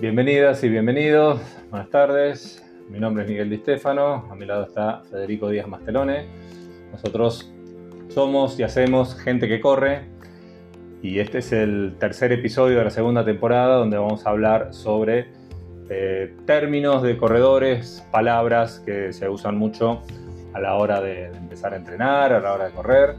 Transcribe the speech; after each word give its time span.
Bienvenidas 0.00 0.64
y 0.64 0.70
bienvenidos, 0.70 1.42
buenas 1.68 1.90
tardes. 1.90 2.64
Mi 2.88 2.98
nombre 2.98 3.24
es 3.24 3.28
Miguel 3.28 3.50
Di 3.50 3.58
Stefano, 3.58 4.26
a 4.30 4.34
mi 4.34 4.46
lado 4.46 4.64
está 4.64 5.02
Federico 5.10 5.50
Díaz 5.50 5.68
Mastelone. 5.68 6.24
Nosotros 6.90 7.52
somos 8.08 8.58
y 8.58 8.62
hacemos 8.62 9.14
gente 9.14 9.46
que 9.46 9.60
corre 9.60 10.06
y 11.02 11.18
este 11.18 11.40
es 11.40 11.52
el 11.52 11.96
tercer 11.98 12.32
episodio 12.32 12.78
de 12.78 12.84
la 12.84 12.90
segunda 12.90 13.26
temporada 13.26 13.76
donde 13.76 13.98
vamos 13.98 14.26
a 14.26 14.30
hablar 14.30 14.72
sobre 14.72 15.26
eh, 15.90 16.34
términos 16.46 17.02
de 17.02 17.18
corredores, 17.18 18.02
palabras 18.10 18.80
que 18.86 19.12
se 19.12 19.28
usan 19.28 19.58
mucho 19.58 20.00
a 20.54 20.60
la 20.60 20.76
hora 20.76 21.02
de, 21.02 21.26
empezar 21.26 21.74
a 21.74 21.76
entrenar, 21.76 22.32
a 22.32 22.40
la 22.40 22.54
hora 22.54 22.64
de 22.64 22.70
correr 22.72 23.16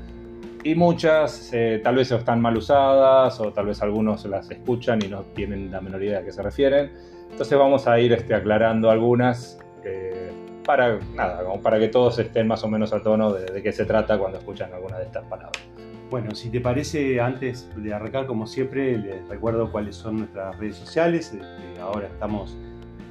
y 0.64 0.76
muchas 0.76 1.52
eh, 1.54 1.82
tal 1.84 1.96
vez 1.96 2.12
están 2.12 2.42
mal 2.42 2.56
usadas 2.56 3.40
o 3.40 3.52
tal 3.52 3.66
vez 3.66 3.82
algunos 3.82 4.26
las 4.26 4.50
escuchan 4.52 5.00
y 5.04 5.08
no 5.08 5.24
tienen 5.34 5.72
la 5.72 5.82
menor 5.82 6.04
idea 6.04 6.20
a 6.20 6.24
qué 6.24 6.32
se 6.32 6.42
refieren. 6.42 6.92
Entonces 7.32 7.58
vamos 7.58 7.88
a 7.88 8.00
ir 8.00 8.14
este, 8.14 8.36
aclarando 8.36 8.92
algunas 8.92 9.60
eh, 9.84 10.32
para, 10.66 11.00
nada, 11.16 11.42
para 11.62 11.80
que 11.80 11.88
todos 11.88 12.20
estén 12.20 12.48
más 12.48 12.64
o 12.64 12.68
menos 12.68 12.94
a 12.94 13.02
tono 13.02 13.34
de, 13.34 13.64
qué 13.64 13.72
se 13.72 13.86
trata 13.86 14.18
cuando 14.20 14.38
escuchan 14.38 14.72
alguna 14.74 15.00
de 15.00 15.06
estas 15.06 15.26
palabras. 15.26 15.64
Bueno, 16.12 16.36
si 16.36 16.50
te 16.50 16.60
parece, 16.60 17.22
antes 17.22 17.70
de 17.76 17.94
arrancar, 17.94 18.28
como 18.28 18.46
siempre, 18.46 18.98
les 18.98 19.28
recuerdo 19.30 19.72
cuáles 19.72 19.96
son 19.96 20.18
nuestras 20.18 20.58
redes 20.60 20.76
sociales. 20.76 21.34
Este, 21.34 21.82
ahora 21.82 22.08
estamos 22.08 22.58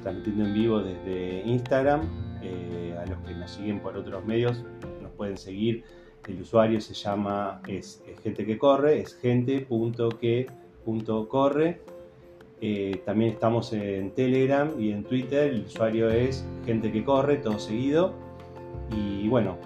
transmitiendo 0.03 0.45
en 0.45 0.53
vivo 0.53 0.79
desde 0.79 1.41
Instagram. 1.41 2.01
Eh, 2.43 2.95
a 2.99 3.05
los 3.05 3.19
que 3.19 3.35
nos 3.35 3.51
siguen 3.51 3.79
por 3.79 3.95
otros 3.95 4.25
medios 4.25 4.63
nos 4.99 5.11
pueden 5.11 5.37
seguir 5.37 5.83
el 6.27 6.41
usuario 6.41 6.79
se 6.81 6.93
llama, 6.93 7.61
es, 7.67 8.03
gente 8.23 8.45
que 8.45 8.57
corre, 8.57 8.99
es 9.01 9.15
gente.que.corre. 9.15 10.41
Eh, 12.63 13.01
también 13.05 13.31
estamos 13.31 13.73
en 13.73 14.11
Telegram 14.11 14.71
y 14.79 14.91
en 14.91 15.03
Twitter, 15.03 15.51
el 15.51 15.65
usuario 15.65 16.11
es 16.11 16.45
gente 16.65 16.91
que 16.91 17.03
corre, 17.03 17.37
todo 17.37 17.57
seguido. 17.57 18.13
Y 18.95 19.27
bueno, 19.29 19.57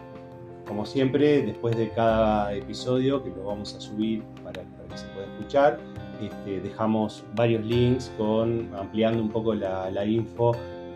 como 0.66 0.86
siempre, 0.86 1.42
después 1.42 1.76
de 1.76 1.90
cada 1.90 2.54
episodio 2.54 3.22
que 3.24 3.32
lo 3.32 3.44
vamos 3.46 3.76
a 3.76 3.82
subir 3.82 4.24
para, 4.44 4.62
que 4.62 4.98
se 4.98 5.08
pueda 5.08 5.28
escuchar, 5.28 5.80
este, 6.22 6.62
dejamos 6.62 7.26
varios 7.36 7.66
links 7.66 8.14
con 8.18 8.74
ampliando 8.76 9.22
un 9.22 9.30
poco 9.30 9.54
la, 9.54 10.06
info 10.06 10.54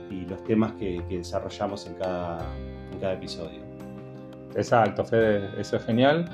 y 0.10 0.26
los 0.26 0.42
temas 0.46 0.72
que, 0.74 1.04
desarrollamos 1.10 1.86
en 1.86 1.96
cada 1.96 3.14
episodio. 3.14 3.69
Exacto, 4.56 5.06
Fede, 5.06 5.50
eso 5.58 5.78
es 5.78 5.86
genial. 5.86 6.30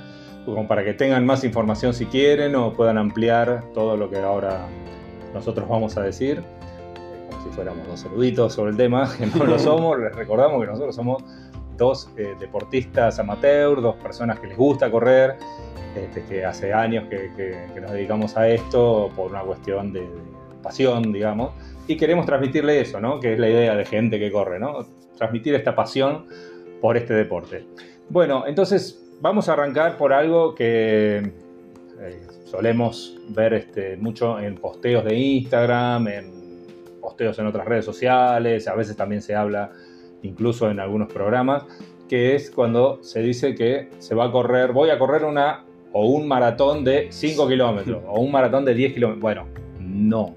Como 0.45 0.67
para 0.67 0.83
que 0.83 0.93
tengan 0.93 1.25
más 1.25 1.43
información 1.43 1.93
si 1.93 2.05
quieren 2.05 2.55
o 2.55 2.71
puedan 2.73 2.97
ampliar 2.97 3.63
todo 3.73 3.97
lo 3.97 4.09
que 4.09 4.19
ahora 4.19 4.67
nosotros 5.33 5.67
vamos 5.67 5.97
a 5.97 6.01
decir, 6.01 6.43
como 7.29 7.43
si 7.43 7.49
fuéramos 7.49 7.87
dos 7.87 8.05
eruditos 8.05 8.53
sobre 8.53 8.71
el 8.71 8.77
tema, 8.77 9.11
que 9.17 9.25
no 9.25 9.43
lo 9.45 9.57
somos, 9.59 9.99
les 9.99 10.15
recordamos 10.15 10.61
que 10.61 10.67
nosotros 10.67 10.95
somos 10.95 11.23
dos 11.77 12.09
eh, 12.17 12.35
deportistas 12.39 13.19
amateur, 13.19 13.81
dos 13.81 13.95
personas 13.95 14.39
que 14.39 14.47
les 14.47 14.57
gusta 14.57 14.89
correr, 14.89 15.35
este, 15.95 16.23
que 16.23 16.45
hace 16.45 16.73
años 16.73 17.05
que, 17.09 17.67
nos 17.81 17.91
dedicamos 17.91 18.37
a 18.37 18.47
esto 18.47 19.11
por 19.15 19.31
una 19.31 19.41
cuestión 19.41 19.93
de, 19.93 20.07
pasión, 20.61 21.13
digamos, 21.13 21.51
y 21.87 21.95
queremos 21.95 22.25
transmitirle 22.25 22.81
eso, 22.81 22.99
¿no? 22.99 23.19
Que 23.19 23.33
es 23.33 23.39
la 23.39 23.47
idea 23.47 23.75
de 23.75 23.85
gente 23.85 24.17
que 24.17 24.31
corre, 24.31 24.59
¿no? 24.59 24.85
Transmitir 25.15 25.53
esta 25.53 25.75
pasión 25.75 26.25
por 26.81 26.97
este 26.97 27.13
deporte. 27.13 27.67
Bueno, 28.09 28.45
entonces 28.47 29.01
vamos 29.21 29.49
a 29.49 29.53
arrancar 29.53 29.97
por 29.97 30.13
algo 30.13 30.53
que 30.55 31.17
eh, 31.99 32.27
solemos 32.45 33.17
ver 33.29 33.53
este, 33.53 33.97
mucho 33.97 34.39
en 34.39 34.55
posteos 34.55 35.03
de 35.03 35.15
Instagram, 35.15 36.07
en 36.07 36.65
posteos 37.01 37.37
en 37.39 37.47
otras 37.47 37.65
redes 37.65 37.85
sociales, 37.85 38.67
a 38.67 38.75
veces 38.75 38.95
también 38.95 39.21
se 39.21 39.35
habla 39.35 39.71
incluso 40.21 40.69
en 40.69 40.79
algunos 40.79 41.11
programas, 41.11 41.65
que 42.09 42.35
es 42.35 42.51
cuando 42.51 43.03
se 43.03 43.21
dice 43.21 43.55
que 43.55 43.89
se 43.99 44.15
va 44.15 44.25
a 44.25 44.31
correr, 44.31 44.71
voy 44.71 44.89
a 44.89 44.99
correr 44.99 45.23
una 45.23 45.65
o 45.91 46.07
un 46.07 46.27
maratón 46.27 46.83
de 46.83 47.07
5 47.09 47.47
kilómetros 47.47 48.03
o 48.07 48.19
un 48.19 48.31
maratón 48.31 48.65
de 48.65 48.73
10 48.73 48.93
kilómetros. 48.93 49.21
Bueno, 49.21 49.47
no. 49.79 50.35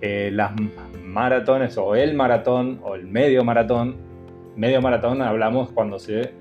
Eh, 0.00 0.30
las 0.32 0.52
maratones 1.04 1.76
o 1.78 1.94
el 1.94 2.14
maratón 2.14 2.80
o 2.82 2.94
el 2.94 3.06
medio 3.06 3.44
maratón, 3.44 3.96
medio 4.56 4.80
maratón 4.80 5.22
hablamos 5.22 5.70
cuando 5.70 5.98
se 5.98 6.32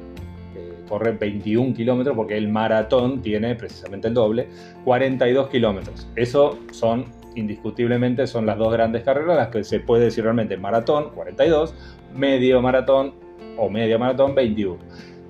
corre 0.89 1.11
21 1.11 1.75
kilómetros, 1.75 2.15
porque 2.15 2.35
el 2.35 2.49
maratón 2.49 3.21
tiene 3.21 3.55
precisamente 3.55 4.07
el 4.07 4.15
doble, 4.15 4.49
42 4.83 5.49
kilómetros. 5.49 6.07
Eso 6.15 6.57
son, 6.71 7.05
indiscutiblemente, 7.35 8.25
son 8.25 8.45
las 8.45 8.57
dos 8.57 8.73
grandes 8.73 9.03
carreras, 9.03 9.37
las 9.37 9.47
que 9.49 9.63
se 9.63 9.79
puede 9.79 10.05
decir 10.05 10.23
realmente 10.23 10.57
maratón, 10.57 11.11
42, 11.13 11.75
medio 12.15 12.61
maratón 12.61 13.13
o 13.57 13.69
media 13.69 13.97
maratón, 13.97 14.33
21. 14.33 14.79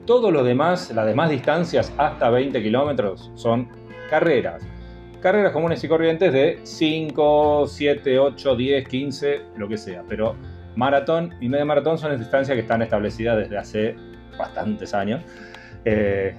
Todo 0.06 0.32
lo 0.32 0.44
demás, 0.44 0.92
las 0.92 1.06
demás 1.06 1.30
distancias 1.30 1.94
hasta 1.98 2.30
20 2.30 2.64
kilómetros 2.64 3.32
son 3.36 3.68
carreras. 4.10 4.66
Carreras 5.22 5.52
comunes 5.52 5.84
y 5.84 5.88
corrientes 5.90 6.32
de 6.32 6.60
5, 6.64 7.68
7, 7.68 8.20
8, 8.20 8.56
10, 8.56 8.88
15, 8.88 9.42
lo 9.58 9.68
que 9.68 9.78
sea. 9.78 10.04
Pero 10.08 10.36
maratón 10.76 11.36
y 11.42 11.50
media 11.50 11.66
maratón 11.66 11.98
son 11.98 12.12
las 12.12 12.20
distancias 12.20 12.56
que 12.56 12.62
están 12.62 12.82
establecidas 12.82 13.38
desde 13.38 13.58
hace 13.58 13.96
bastantes 14.38 14.94
años 14.94 15.22
eh, 15.86 16.34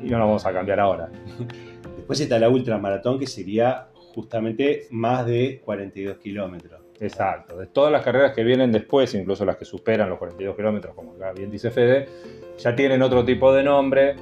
y 0.00 0.08
no 0.08 0.18
lo 0.18 0.26
vamos 0.26 0.46
a 0.46 0.52
cambiar 0.52 0.80
ahora. 0.80 1.08
Después 1.96 2.20
está 2.20 2.38
la 2.38 2.48
ultramaratón 2.48 3.18
que 3.18 3.26
sería 3.26 3.88
justamente 3.94 4.86
más 4.90 5.26
de 5.26 5.60
42 5.64 6.18
kilómetros. 6.18 6.80
Exacto, 7.00 7.56
de 7.58 7.66
todas 7.66 7.90
las 7.90 8.02
carreras 8.02 8.32
que 8.32 8.44
vienen 8.44 8.70
después, 8.70 9.12
incluso 9.14 9.44
las 9.44 9.56
que 9.56 9.64
superan 9.64 10.08
los 10.08 10.18
42 10.18 10.54
kilómetros, 10.54 10.94
como 10.94 11.14
bien 11.34 11.50
dice 11.50 11.70
Fede, 11.70 12.06
ya 12.58 12.76
tienen 12.76 13.02
otro 13.02 13.24
tipo 13.24 13.52
de 13.52 13.64
nombre, 13.64 14.14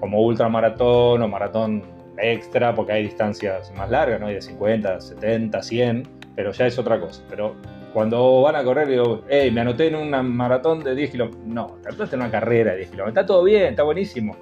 como 0.00 0.20
ultramaratón 0.20 1.22
o 1.22 1.28
maratón 1.28 1.84
extra, 2.18 2.74
porque 2.74 2.92
hay 2.92 3.04
distancias 3.04 3.72
más 3.76 3.88
largas, 3.88 4.20
¿no? 4.20 4.26
Hay 4.26 4.34
de 4.34 4.42
50, 4.42 5.00
70, 5.00 5.62
100, 5.62 6.08
pero 6.34 6.52
ya 6.52 6.66
es 6.66 6.78
otra 6.78 6.98
cosa. 7.00 7.22
Pero 7.28 7.56
cuando 7.92 8.42
van 8.42 8.56
a 8.56 8.64
correr, 8.64 8.88
digo, 8.88 9.22
hey, 9.28 9.50
me 9.50 9.60
anoté 9.60 9.88
en 9.88 9.96
una 9.96 10.22
maratón 10.22 10.82
de 10.82 10.94
10 10.94 11.10
kilómetros. 11.10 11.42
No, 11.44 11.78
te 11.82 11.88
anotaste 11.88 12.16
en 12.16 12.22
una 12.22 12.30
carrera 12.30 12.72
de 12.72 12.78
10 12.78 12.90
kilómetros. 12.90 13.22
Está 13.22 13.26
todo 13.26 13.44
bien, 13.44 13.64
está 13.64 13.82
buenísimo. 13.82 14.36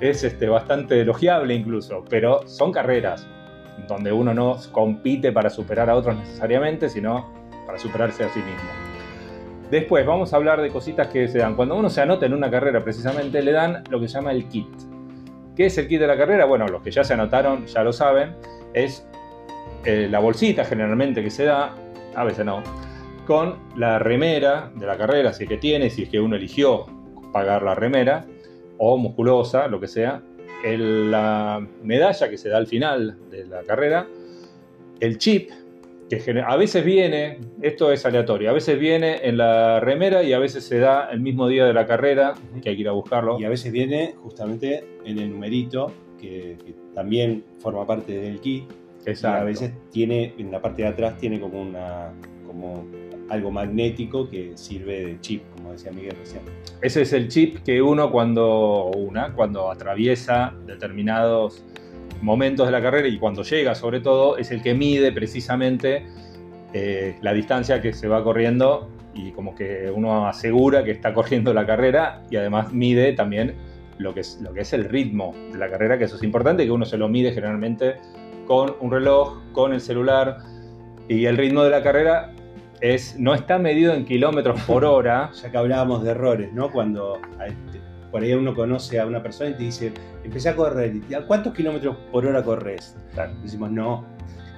Es 0.00 0.24
este, 0.24 0.48
bastante 0.48 1.00
elogiable 1.00 1.54
incluso, 1.54 2.04
pero 2.08 2.46
son 2.46 2.72
carreras 2.72 3.26
donde 3.88 4.12
uno 4.12 4.34
no 4.34 4.58
compite 4.70 5.32
para 5.32 5.50
superar 5.50 5.90
a 5.90 5.96
otros 5.96 6.16
necesariamente, 6.16 6.88
sino 6.88 7.32
para 7.66 7.78
superarse 7.78 8.24
a 8.24 8.28
sí 8.28 8.40
mismo. 8.40 8.70
Después 9.70 10.04
vamos 10.04 10.32
a 10.32 10.36
hablar 10.36 10.60
de 10.60 10.68
cositas 10.68 11.08
que 11.08 11.28
se 11.28 11.38
dan. 11.38 11.56
Cuando 11.56 11.76
uno 11.76 11.88
se 11.88 12.02
anota 12.02 12.26
en 12.26 12.34
una 12.34 12.50
carrera, 12.50 12.84
precisamente 12.84 13.42
le 13.42 13.52
dan 13.52 13.82
lo 13.88 14.00
que 14.00 14.06
se 14.06 14.14
llama 14.14 14.32
el 14.32 14.46
kit. 14.48 14.68
¿Qué 15.56 15.66
es 15.66 15.78
el 15.78 15.88
kit 15.88 15.98
de 15.98 16.06
la 16.06 16.16
carrera? 16.16 16.44
Bueno, 16.44 16.66
los 16.66 16.82
que 16.82 16.90
ya 16.90 17.04
se 17.04 17.14
anotaron 17.14 17.66
ya 17.66 17.82
lo 17.82 17.92
saben. 17.92 18.36
Es 18.74 19.06
eh, 19.84 20.08
la 20.10 20.18
bolsita 20.18 20.64
generalmente 20.64 21.22
que 21.22 21.30
se 21.30 21.44
da, 21.44 21.74
a 22.14 22.24
veces 22.24 22.44
no, 22.44 22.62
con 23.26 23.56
la 23.76 23.98
remera 23.98 24.70
de 24.74 24.86
la 24.86 24.96
carrera, 24.96 25.32
si 25.32 25.44
es 25.44 25.48
que 25.48 25.56
tiene, 25.56 25.90
si 25.90 26.04
es 26.04 26.08
que 26.08 26.20
uno 26.20 26.36
eligió 26.36 26.86
pagar 27.32 27.62
la 27.62 27.74
remera, 27.74 28.26
o 28.78 28.98
musculosa, 28.98 29.68
lo 29.68 29.80
que 29.80 29.88
sea, 29.88 30.22
la 30.64 31.66
medalla 31.82 32.28
que 32.28 32.38
se 32.38 32.48
da 32.48 32.58
al 32.58 32.66
final 32.66 33.18
de 33.30 33.46
la 33.46 33.62
carrera, 33.62 34.06
el 35.00 35.18
chip, 35.18 35.50
que 36.08 36.42
a 36.46 36.56
veces 36.56 36.84
viene, 36.84 37.38
esto 37.62 37.90
es 37.90 38.04
aleatorio, 38.04 38.50
a 38.50 38.52
veces 38.52 38.78
viene 38.78 39.20
en 39.22 39.38
la 39.38 39.80
remera 39.80 40.22
y 40.22 40.32
a 40.32 40.38
veces 40.38 40.64
se 40.64 40.78
da 40.78 41.08
el 41.10 41.20
mismo 41.20 41.48
día 41.48 41.64
de 41.64 41.72
la 41.72 41.86
carrera, 41.86 42.34
que 42.62 42.68
hay 42.68 42.76
que 42.76 42.82
ir 42.82 42.88
a 42.88 42.92
buscarlo. 42.92 43.40
Y 43.40 43.44
a 43.44 43.48
veces 43.48 43.72
viene 43.72 44.14
justamente 44.22 44.84
en 45.04 45.18
el 45.18 45.30
numerito, 45.30 45.90
que, 46.20 46.56
también 46.94 47.42
forma 47.58 47.86
parte 47.86 48.12
del 48.12 48.38
kit. 48.40 48.64
Exacto. 49.04 49.38
Y 49.38 49.40
a 49.40 49.44
veces 49.44 49.72
tiene, 49.90 50.34
en 50.38 50.50
la 50.50 50.60
parte 50.60 50.82
de 50.82 50.88
atrás 50.88 51.18
tiene 51.18 51.40
como 51.40 51.60
una, 51.60 52.12
como 52.46 52.84
algo 53.28 53.50
magnético 53.50 54.28
que 54.28 54.52
sirve 54.56 55.06
de 55.06 55.20
chip, 55.20 55.42
como 55.56 55.72
decía 55.72 55.90
Miguel 55.90 56.16
recién. 56.18 56.42
Ese 56.80 57.02
es 57.02 57.12
el 57.12 57.28
chip 57.28 57.58
que 57.64 57.80
uno 57.80 58.10
cuando, 58.10 58.86
una, 58.86 59.32
cuando 59.32 59.70
atraviesa 59.70 60.54
determinados 60.66 61.64
momentos 62.20 62.66
de 62.66 62.72
la 62.72 62.82
carrera 62.82 63.08
y 63.08 63.18
cuando 63.18 63.42
llega 63.42 63.74
sobre 63.74 64.00
todo, 64.00 64.36
es 64.36 64.50
el 64.50 64.62
que 64.62 64.74
mide 64.74 65.12
precisamente 65.12 66.06
eh, 66.72 67.16
la 67.20 67.32
distancia 67.32 67.80
que 67.80 67.92
se 67.92 68.06
va 68.06 68.22
corriendo 68.22 68.88
y 69.14 69.32
como 69.32 69.54
que 69.54 69.90
uno 69.94 70.26
asegura 70.26 70.84
que 70.84 70.90
está 70.90 71.12
corriendo 71.12 71.52
la 71.52 71.66
carrera 71.66 72.22
y 72.30 72.36
además 72.36 72.72
mide 72.72 73.12
también 73.12 73.54
lo 73.98 74.14
que 74.14 74.20
es, 74.20 74.40
lo 74.40 74.52
que 74.52 74.60
es 74.60 74.72
el 74.72 74.84
ritmo 74.84 75.34
de 75.52 75.58
la 75.58 75.70
carrera, 75.70 75.98
que 75.98 76.04
eso 76.04 76.16
es 76.16 76.22
importante, 76.22 76.64
que 76.64 76.70
uno 76.70 76.84
se 76.84 76.96
lo 76.96 77.08
mide 77.08 77.32
generalmente 77.32 77.96
con 78.46 78.74
un 78.80 78.90
reloj, 78.90 79.38
con 79.52 79.72
el 79.72 79.80
celular 79.80 80.38
y 81.08 81.26
el 81.26 81.36
ritmo 81.36 81.62
de 81.62 81.70
la 81.70 81.82
carrera 81.82 82.32
no 83.18 83.34
está 83.34 83.58
medido 83.58 83.94
en 83.94 84.04
kilómetros 84.04 84.60
por 84.62 84.84
hora. 84.84 85.30
ya 85.42 85.50
que 85.50 85.56
hablábamos 85.56 86.02
de 86.02 86.10
errores, 86.10 86.52
¿no? 86.52 86.70
Cuando 86.70 87.20
por 88.10 88.22
ahí 88.22 88.32
uno 88.34 88.54
conoce 88.54 89.00
a 89.00 89.06
una 89.06 89.22
persona 89.22 89.50
y 89.50 89.54
te 89.54 89.62
dice, 89.62 89.92
empecé 90.22 90.50
a 90.50 90.56
correr, 90.56 91.00
¿a 91.16 91.26
cuántos 91.26 91.54
kilómetros 91.54 91.96
por 92.10 92.26
hora 92.26 92.42
corres? 92.42 92.96
Decimos, 93.42 93.70
no, 93.70 94.04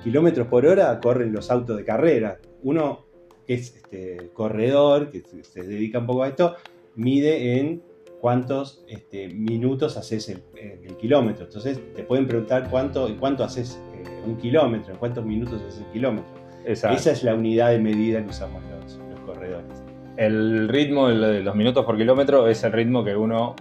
kilómetros 0.02 0.48
por 0.48 0.66
hora 0.66 0.98
corren 1.00 1.32
los 1.32 1.50
autos 1.50 1.76
de 1.76 1.84
carrera. 1.84 2.38
Uno 2.62 3.04
que 3.46 3.54
es 3.54 3.76
este, 3.76 4.30
corredor, 4.32 5.10
que 5.10 5.22
se 5.42 5.62
dedica 5.62 5.98
un 5.98 6.06
poco 6.06 6.22
a 6.22 6.28
esto, 6.28 6.56
mide 6.96 7.60
en 7.60 7.82
cuántos 8.24 8.82
este, 8.88 9.28
minutos 9.28 9.98
haces 9.98 10.30
el, 10.30 10.96
kilómetro. 10.96 11.44
Entonces 11.44 11.78
te 11.94 12.04
pueden 12.04 12.26
preguntar 12.26 12.70
cuánto, 12.70 13.14
cuánto 13.20 13.44
haces 13.44 13.78
eh, 13.92 14.22
un 14.24 14.38
kilómetro, 14.38 14.94
en 14.94 14.98
cuántos 14.98 15.26
minutos 15.26 15.60
haces 15.60 15.80
el 15.80 15.92
kilómetro. 15.92 16.32
Esa 16.64 16.94
es 16.94 17.22
la 17.22 17.34
unidad 17.34 17.72
de 17.72 17.80
medida 17.80 18.22
que 18.22 18.30
usamos 18.30 18.62
los, 18.80 18.98
corredores. 19.26 19.84
El 20.16 20.70
ritmo 20.70 21.08
de 21.08 21.42
los 21.42 21.54
minutos 21.54 21.84
por 21.84 21.98
kilómetro 21.98 22.48
es 22.48 22.64
el 22.64 22.72
ritmo 22.72 23.04
que 23.04 23.14
uno 23.14 23.56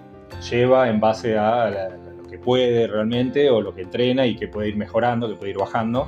lleva 0.50 0.88
en 0.88 1.02
base 1.02 1.38
a 1.38 1.90
lo 2.16 2.24
que 2.30 2.38
puede 2.38 2.88
realmente 2.88 3.50
o 3.50 3.60
lo 3.60 3.76
que 3.76 3.82
entrena 3.82 4.26
y 4.26 4.38
que 4.38 4.48
puede 4.48 4.70
ir 4.70 4.78
mejorando, 4.78 5.28
que 5.28 5.36
puede 5.36 5.52
ir 5.52 5.58
bajando 5.58 6.08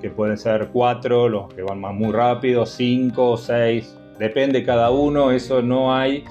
que 0.00 0.10
pueden 0.10 0.38
ser 0.38 0.68
cuatro, 0.72 1.28
los 1.28 1.52
que 1.52 1.62
van 1.62 1.80
más 1.80 1.92
muy 1.92 2.12
rápido, 2.12 2.64
cinco, 2.64 3.36
seis, 3.36 3.98
depende 4.18 4.64
cada 4.64 4.90
uno, 4.90 5.30
eso 5.30 5.60
no 5.60 5.92
hay, 5.94 6.24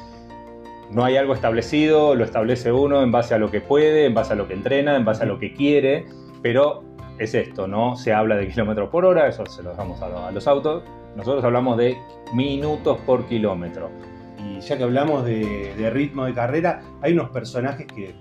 no 0.92 1.06
hay 1.06 1.18
algo 1.18 1.34
establecido, 1.34 2.16
lo 2.16 2.24
establece 2.24 2.72
uno 2.72 3.04
en 3.04 3.12
base 3.12 3.36
a 3.36 3.38
lo 3.38 3.52
que 3.52 3.62
puede, 3.62 4.06
en 4.06 4.14
base 4.14 4.34
a 4.34 4.36
lo 4.36 4.48
que 4.48 4.54
entrena, 4.54 4.96
en 4.96 5.06
base 5.06 5.24
a 5.24 5.26
lo 5.26 5.40
que 5.40 5.54
quiere, 5.54 6.06
pero 6.42 6.84
es 7.20 7.36
esto, 7.36 7.68
¿no? 7.68 7.96
Se 7.96 8.14
habla 8.14 8.36
de 8.38 8.48
kilómetros 8.48 8.90
por 8.90 9.06
hora, 9.06 9.28
eso 9.28 9.46
se 9.46 9.62
lo 9.62 9.74
damos 9.74 10.02
a, 10.02 10.32
los 10.32 10.48
autos, 10.48 10.84
nosotros 11.16 11.44
hablamos 11.44 11.78
de 11.78 11.98
minutos 12.34 12.98
por 13.06 13.26
kilómetro. 13.28 13.92
Y 14.40 14.62
ya 14.62 14.78
que 14.78 14.84
hablamos 14.84 15.26
de, 15.26 15.90
ritmo 15.94 16.26
de 16.26 16.34
carrera, 16.34 16.82
hay 17.02 17.14
unos 17.14 17.30
personajes 17.30 17.86
que 17.86 18.16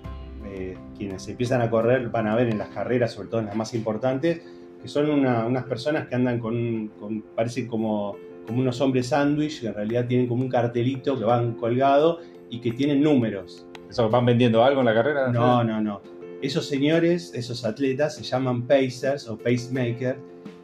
eh, 0.45 0.77
quienes 0.97 1.27
empiezan 1.27 1.61
a 1.61 1.69
correr 1.69 2.09
van 2.09 2.27
a 2.27 2.35
ver 2.35 2.49
en 2.49 2.57
las 2.57 2.69
carreras, 2.69 3.13
sobre 3.13 3.29
todo 3.29 3.39
en 3.39 3.47
las 3.47 3.55
más 3.55 3.73
importantes, 3.73 4.41
que 4.81 4.87
son 4.87 5.09
unas 5.09 5.63
personas 5.63 6.07
que 6.07 6.15
andan 6.15 6.39
con, 6.39 6.91
parecen 7.35 7.67
como, 7.67 8.15
como 8.45 8.59
unos 8.59 8.79
hombres 8.79 9.07
sándwich, 9.07 9.61
que 9.61 9.67
en 9.67 9.73
realidad 9.73 10.05
tienen 10.07 10.27
como 10.27 10.43
un 10.43 10.49
cartelito 10.49 11.17
que 11.17 11.25
van 11.25 11.53
colgado 11.53 12.19
y 12.49 12.59
que 12.59 12.71
tienen 12.71 13.01
números. 13.01 13.65
¿Eso 13.89 14.09
van 14.09 14.25
vendiendo 14.25 14.63
algo 14.63 14.81
en 14.81 14.85
la 14.85 14.93
carrera? 14.93 15.31
No, 15.31 15.63
no, 15.63 15.81
no. 15.81 16.01
Esos 16.41 16.67
señores, 16.67 17.33
esos 17.33 17.65
atletas, 17.65 18.15
se 18.15 18.23
llaman 18.23 18.65
pacers 18.65 19.27
o 19.27 19.37
pacemakers 19.37 20.17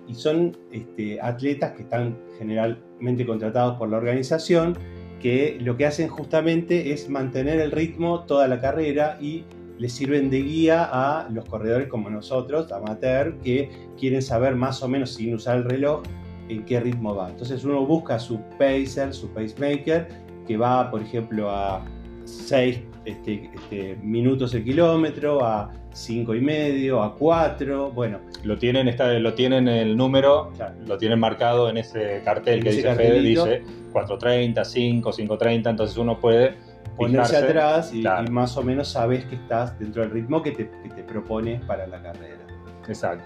y 0.07 0.13
son 0.13 0.55
este, 0.71 1.19
atletas 1.19 1.73
que 1.73 1.83
están 1.83 2.17
generalmente 2.37 3.25
contratados 3.25 3.77
por 3.77 3.89
la 3.89 3.97
organización 3.97 4.77
que 5.19 5.57
lo 5.59 5.75
que 5.75 5.85
hacen 5.85 6.07
justamente 6.07 6.91
es 6.91 7.09
mantener 7.09 7.59
el 7.59 7.71
ritmo 7.71 8.25
toda 8.25 8.47
la 8.47 8.61
carrera 8.61 9.17
y 9.19 9.43
le 9.77 9.89
sirven 9.89 10.29
de 10.29 10.41
guía 10.41 10.87
a 10.91 11.27
los 11.29 11.45
corredores 11.45 11.87
como 11.87 12.09
nosotros, 12.09 12.71
amateur, 12.71 13.37
que 13.39 13.69
quieren 13.99 14.21
saber 14.21 14.55
más 14.55 14.83
o 14.83 14.87
menos 14.87 15.15
sin 15.15 15.33
usar 15.33 15.57
el 15.57 15.63
reloj 15.65 16.03
en 16.47 16.63
qué 16.65 16.79
ritmo 16.79 17.15
va. 17.15 17.29
Entonces 17.29 17.63
uno 17.63 17.85
busca 17.85 18.19
su 18.19 18.39
pacer, 18.59 19.13
su 19.13 19.29
pacemaker, 19.29 20.07
que 20.45 20.57
va, 20.57 20.89
por 20.91 21.01
ejemplo, 21.01 21.49
a 21.49 21.83
6 22.25 22.79
este, 23.05 23.51
este, 23.53 23.97
minutos 24.01 24.53
el 24.55 24.63
kilómetro, 24.63 25.45
a 25.45 25.71
5 25.93 26.35
y 26.35 26.41
medio, 26.41 27.03
a 27.03 27.15
4, 27.15 27.91
bueno. 27.91 28.19
Lo 28.43 28.57
tienen, 28.57 28.87
está, 28.87 29.13
lo 29.13 29.33
tienen 29.33 29.67
el 29.67 29.95
número, 29.95 30.51
lo 30.85 30.97
tienen 30.97 31.19
marcado 31.19 31.69
en 31.69 31.77
ese 31.77 32.21
cartel 32.25 32.63
que 32.63 32.71
dice 32.71 32.95
Fede, 32.95 33.21
dice 33.21 33.63
4.30, 33.93 34.65
5, 34.65 35.11
5.30, 35.11 35.69
entonces 35.69 35.97
uno 35.97 36.19
puede 36.19 36.55
ponerse 36.97 37.37
atrás 37.37 37.93
y, 37.93 38.03
más 38.29 38.57
o 38.57 38.63
menos 38.63 38.89
sabes 38.89 39.25
que 39.25 39.35
estás 39.35 39.77
dentro 39.79 40.01
del 40.01 40.11
ritmo 40.11 40.41
que 40.41 40.51
te, 40.51 40.69
que 40.83 40.89
te 40.89 41.03
propones 41.03 41.63
para 41.65 41.87
la 41.87 42.01
carrera. 42.01 42.45
Exacto. 42.87 43.23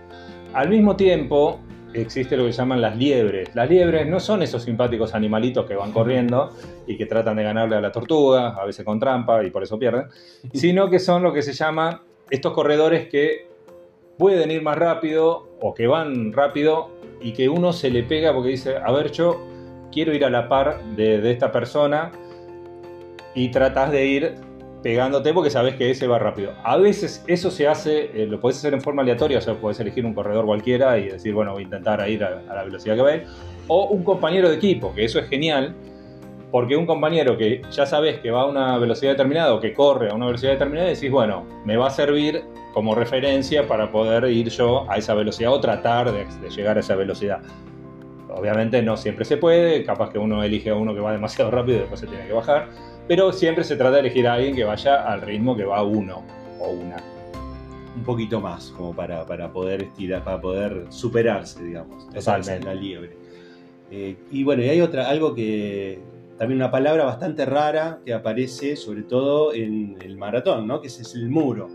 Al 0.53 0.69
mismo 0.69 0.95
tiempo, 0.95 1.59
existe 1.93 2.37
lo 2.37 2.45
que 2.45 2.51
llaman 2.51 2.81
las 2.81 2.97
liebres. 2.97 3.53
Las 3.55 3.69
liebres 3.69 4.07
no 4.07 4.19
son 4.19 4.41
esos 4.41 4.63
simpáticos 4.63 5.13
animalitos 5.13 5.65
que 5.65 5.75
van 5.75 5.91
corriendo 5.91 6.51
y 6.87 6.97
que 6.97 7.05
tratan 7.05 7.37
de 7.37 7.43
ganarle 7.43 7.75
a 7.75 7.81
la 7.81 7.91
tortuga, 7.91 8.49
a 8.49 8.65
veces 8.65 8.85
con 8.85 8.99
trampa 8.99 9.43
y 9.43 9.49
por 9.49 9.63
eso 9.63 9.77
pierden, 9.79 10.07
sino 10.53 10.89
que 10.89 10.99
son 10.99 11.23
lo 11.23 11.33
que 11.33 11.41
se 11.41 11.53
llama 11.53 12.03
estos 12.29 12.53
corredores 12.53 13.07
que 13.09 13.47
pueden 14.17 14.51
ir 14.51 14.61
más 14.61 14.77
rápido 14.77 15.49
o 15.61 15.73
que 15.73 15.87
van 15.87 16.33
rápido 16.33 16.91
y 17.21 17.33
que 17.33 17.49
uno 17.49 17.73
se 17.73 17.89
le 17.89 18.03
pega 18.03 18.33
porque 18.33 18.49
dice, 18.49 18.75
a 18.77 18.91
ver, 18.91 19.11
yo 19.11 19.41
quiero 19.91 20.13
ir 20.13 20.25
a 20.25 20.29
la 20.29 20.47
par 20.47 20.83
de, 20.95 21.19
de 21.19 21.31
esta 21.31 21.51
persona 21.51 22.11
y 23.33 23.49
tratas 23.49 23.91
de 23.91 24.05
ir 24.05 24.48
pegándote 24.81 25.33
porque 25.33 25.49
sabes 25.49 25.75
que 25.75 25.91
ese 25.91 26.07
va 26.07 26.19
rápido. 26.19 26.53
A 26.63 26.77
veces 26.77 27.23
eso 27.27 27.51
se 27.51 27.67
hace, 27.67 28.11
eh, 28.13 28.25
lo 28.25 28.39
puedes 28.39 28.57
hacer 28.57 28.73
en 28.73 28.81
forma 28.81 29.01
aleatoria, 29.01 29.39
o 29.39 29.41
sea, 29.41 29.55
puedes 29.55 29.79
elegir 29.79 30.05
un 30.05 30.13
corredor 30.13 30.45
cualquiera 30.45 30.97
y 30.97 31.09
decir, 31.09 31.33
bueno, 31.33 31.53
voy 31.53 31.63
a 31.63 31.65
intentar 31.65 32.09
ir 32.09 32.23
a, 32.23 32.41
la 32.41 32.63
velocidad 32.63 32.95
que 32.95 33.01
va 33.01 33.11
O 33.67 33.87
un 33.87 34.03
compañero 34.03 34.49
de 34.49 34.55
equipo, 34.55 34.93
que 34.93 35.05
eso 35.05 35.19
es 35.19 35.27
genial, 35.27 35.75
porque 36.51 36.75
un 36.75 36.85
compañero 36.85 37.37
que 37.37 37.61
ya 37.71 37.85
sabes 37.85 38.19
que 38.19 38.31
va 38.31 38.41
a 38.41 38.45
una 38.45 38.77
velocidad 38.77 39.11
determinada 39.11 39.53
o 39.53 39.59
que 39.59 39.73
corre 39.73 40.09
a 40.09 40.15
una 40.15 40.25
velocidad 40.27 40.53
determinada, 40.53 40.87
decís, 40.87 41.11
bueno, 41.11 41.45
me 41.65 41.77
va 41.77 41.87
a 41.87 41.91
servir 41.91 42.43
como 42.73 42.95
referencia 42.95 43.67
para 43.67 43.91
poder 43.91 44.25
ir 44.31 44.49
yo 44.49 44.89
a 44.89 44.97
esa 44.97 45.13
velocidad 45.13 45.51
o 45.51 45.59
tratar 45.59 46.11
de, 46.11 46.25
de 46.25 46.49
llegar 46.49 46.77
a 46.77 46.79
esa 46.79 46.95
velocidad. 46.95 47.41
Obviamente 48.29 48.81
no 48.81 48.95
siempre 48.95 49.25
se 49.25 49.37
puede, 49.37 49.83
capaz 49.83 50.11
que 50.11 50.19
uno 50.19 50.43
elige 50.43 50.69
a 50.69 50.75
uno 50.75 50.93
que 50.93 51.01
va 51.01 51.11
demasiado 51.11 51.51
rápido 51.51 51.77
y 51.77 51.79
después 51.81 51.99
se 51.99 52.07
tiene 52.07 52.25
que 52.25 52.33
bajar 52.33 52.67
pero 53.09 53.33
siempre 53.33 53.63
se 53.63 53.75
trata 53.75 53.93
de 53.93 54.01
elegir 54.01 54.27
a 54.27 54.35
alguien 54.35 54.55
que 54.55 54.63
vaya 54.63 55.01
al 55.11 55.21
ritmo 55.21 55.57
que 55.57 55.65
va 55.65 55.81
uno 55.81 56.21
o 56.59 56.69
una. 56.69 56.97
Un 57.95 58.03
poquito 58.03 58.39
más, 58.39 58.69
como 58.69 58.95
para, 58.95 59.25
poder 59.51 59.81
estirar, 59.81 60.23
para 60.23 60.39
poder 60.39 60.85
superarse, 60.89 61.63
digamos. 61.63 62.07
Totalmente. 62.13 62.67
La 62.67 62.75
liebre. 62.75 63.17
Eh, 63.89 64.15
y 64.29 64.43
bueno, 64.43 64.61
y 64.63 64.69
hay 64.69 64.81
otra, 64.81 65.09
algo 65.09 65.33
que, 65.33 65.99
también 66.37 66.59
una 66.59 66.69
palabra 66.69 67.03
bastante 67.03 67.47
rara 67.47 67.99
que 68.05 68.13
aparece 68.13 68.75
sobre 68.75 69.01
todo 69.01 69.55
en 69.55 69.97
el 70.01 70.15
maratón, 70.15 70.67
¿no? 70.67 70.79
Que 70.79 70.89
es 70.89 71.15
el 71.15 71.29
muro. 71.29 71.67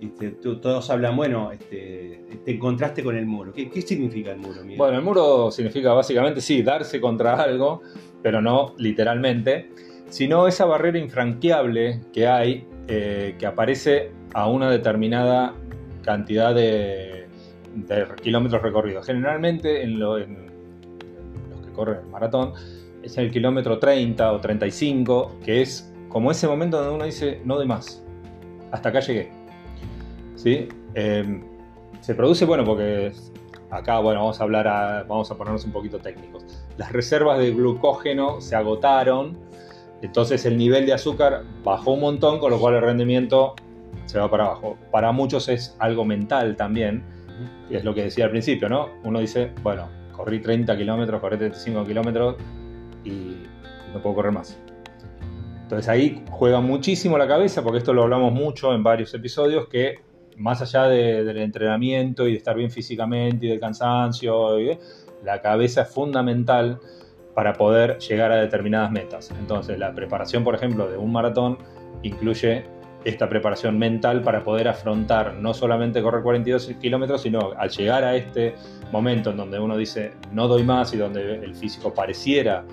Este, 0.00 0.30
todos 0.30 0.88
hablan, 0.88 1.14
bueno, 1.14 1.52
este, 1.52 2.22
te 2.42 2.52
encontraste 2.52 3.04
con 3.04 3.18
el 3.18 3.26
muro. 3.26 3.52
¿Qué, 3.52 3.82
significa 3.82 4.32
el 4.32 4.38
muro? 4.38 4.62
Bueno, 4.78 4.96
el 4.96 5.04
muro 5.04 5.50
significa 5.50 5.92
básicamente, 5.92 6.40
sí, 6.40 6.62
darse 6.62 7.02
contra 7.02 7.34
algo, 7.34 7.82
pero 8.22 8.40
no 8.40 8.74
literalmente 8.78 9.68
sino 10.08 10.46
esa 10.46 10.64
barrera 10.64 10.98
infranqueable 10.98 12.00
que 12.12 12.26
hay, 12.26 12.66
eh, 12.86 13.36
que 13.38 13.46
aparece 13.46 14.10
a 14.34 14.48
una 14.48 14.70
determinada 14.70 15.54
cantidad 16.02 16.54
de, 16.54 17.26
kilómetros 18.22 18.62
recorridos. 18.62 19.06
Generalmente 19.06 19.82
en, 19.82 19.98
los 19.98 20.20
que 20.24 21.72
corren 21.74 21.98
el 22.04 22.06
maratón 22.06 22.52
es 23.02 23.16
el 23.18 23.30
kilómetro 23.30 23.78
30 23.78 24.32
o 24.32 24.40
35, 24.40 25.36
que 25.44 25.62
es 25.62 25.92
como 26.08 26.30
ese 26.30 26.48
momento 26.48 26.78
donde 26.78 26.94
uno 26.94 27.04
dice, 27.04 27.40
no 27.44 27.58
de 27.58 27.66
más, 27.66 28.02
hasta 28.70 28.88
acá 28.88 29.00
llegué. 29.00 29.30
¿Sí? 30.34 30.68
Em, 30.94 31.42
se 32.00 32.14
produce, 32.14 32.44
bueno, 32.44 32.64
porque 32.64 33.12
acá, 33.70 33.98
bueno, 33.98 34.20
vamos 34.20 34.40
a 34.40 34.44
hablar, 34.44 35.06
vamos 35.06 35.30
a 35.30 35.36
ponernos 35.36 35.64
un 35.64 35.72
poquito 35.72 35.98
técnicos. 35.98 36.44
Las 36.76 36.92
reservas 36.92 37.38
de 37.38 37.50
glucógeno 37.52 38.40
se 38.40 38.56
agotaron 38.56 39.36
entonces 40.02 40.44
el 40.46 40.56
nivel 40.56 40.86
de 40.86 40.92
azúcar 40.92 41.42
bajó 41.64 41.92
un 41.92 42.00
montón, 42.00 42.38
con 42.38 42.50
lo 42.50 42.58
cual 42.58 42.74
el 42.74 42.82
rendimiento 42.82 43.54
se 44.06 44.18
va 44.18 44.30
para 44.30 44.46
abajo. 44.46 44.76
Para 44.90 45.12
muchos 45.12 45.48
es 45.48 45.76
algo 45.78 46.04
mental 46.04 46.56
también, 46.56 47.02
y 47.70 47.76
es 47.76 47.84
lo 47.84 47.94
que 47.94 48.04
decía 48.04 48.26
al 48.26 48.30
principio, 48.30 48.68
¿no? 48.68 48.88
Uno 49.04 49.20
dice, 49.20 49.52
bueno, 49.62 49.88
corrí 50.12 50.40
30 50.40 50.76
kilómetros, 50.76 51.20
corrí 51.20 51.36
35 51.36 51.84
kilómetros 51.84 52.36
y 53.04 53.36
no 53.92 54.02
puedo 54.02 54.16
correr 54.16 54.32
más. 54.32 54.58
Entonces 55.62 55.88
ahí 55.88 56.24
juega 56.30 56.60
muchísimo 56.60 57.18
la 57.18 57.28
cabeza, 57.28 57.62
porque 57.62 57.78
esto 57.78 57.92
lo 57.92 58.04
hablamos 58.04 58.32
mucho 58.32 58.74
en 58.74 58.82
varios 58.82 59.12
episodios, 59.14 59.68
que 59.68 59.96
más 60.36 60.62
allá 60.62 60.84
del 60.84 61.36
entrenamiento 61.36 62.26
y 62.26 62.32
de 62.32 62.38
estar 62.38 62.56
bien 62.56 62.70
físicamente 62.70 63.46
y 63.46 63.48
del 63.50 63.60
cansancio, 63.60 64.56
la 65.24 65.42
cabeza 65.42 65.82
es 65.82 65.88
fundamental 65.88 66.78
para 67.38 67.52
poder 67.52 67.98
llegar 67.98 68.32
a 68.32 68.36
determinadas 68.38 68.90
metas. 68.90 69.30
Entonces, 69.38 69.78
la 69.78 69.94
preparación, 69.94 70.42
por 70.42 70.56
ejemplo, 70.56 70.90
de 70.90 70.96
un 70.96 71.12
maratón 71.12 71.56
incluye 72.02 72.64
esta 73.04 73.28
preparación 73.28 73.78
mental 73.78 74.22
para 74.22 74.42
poder 74.42 74.66
afrontar 74.66 75.34
no 75.34 75.54
solamente 75.54 76.02
correr 76.02 76.24
42 76.24 76.74
kilómetros, 76.80 77.22
sino 77.22 77.52
al 77.56 77.70
llegar 77.70 78.02
a 78.02 78.16
este 78.16 78.56
momento 78.90 79.30
en 79.30 79.36
donde 79.36 79.60
uno 79.60 79.76
dice 79.76 80.14
no 80.32 80.48
doy 80.48 80.64
más 80.64 80.92
y 80.94 80.96
donde 80.96 81.36
el 81.36 81.54
físico 81.54 81.94
pareciera 81.94 82.64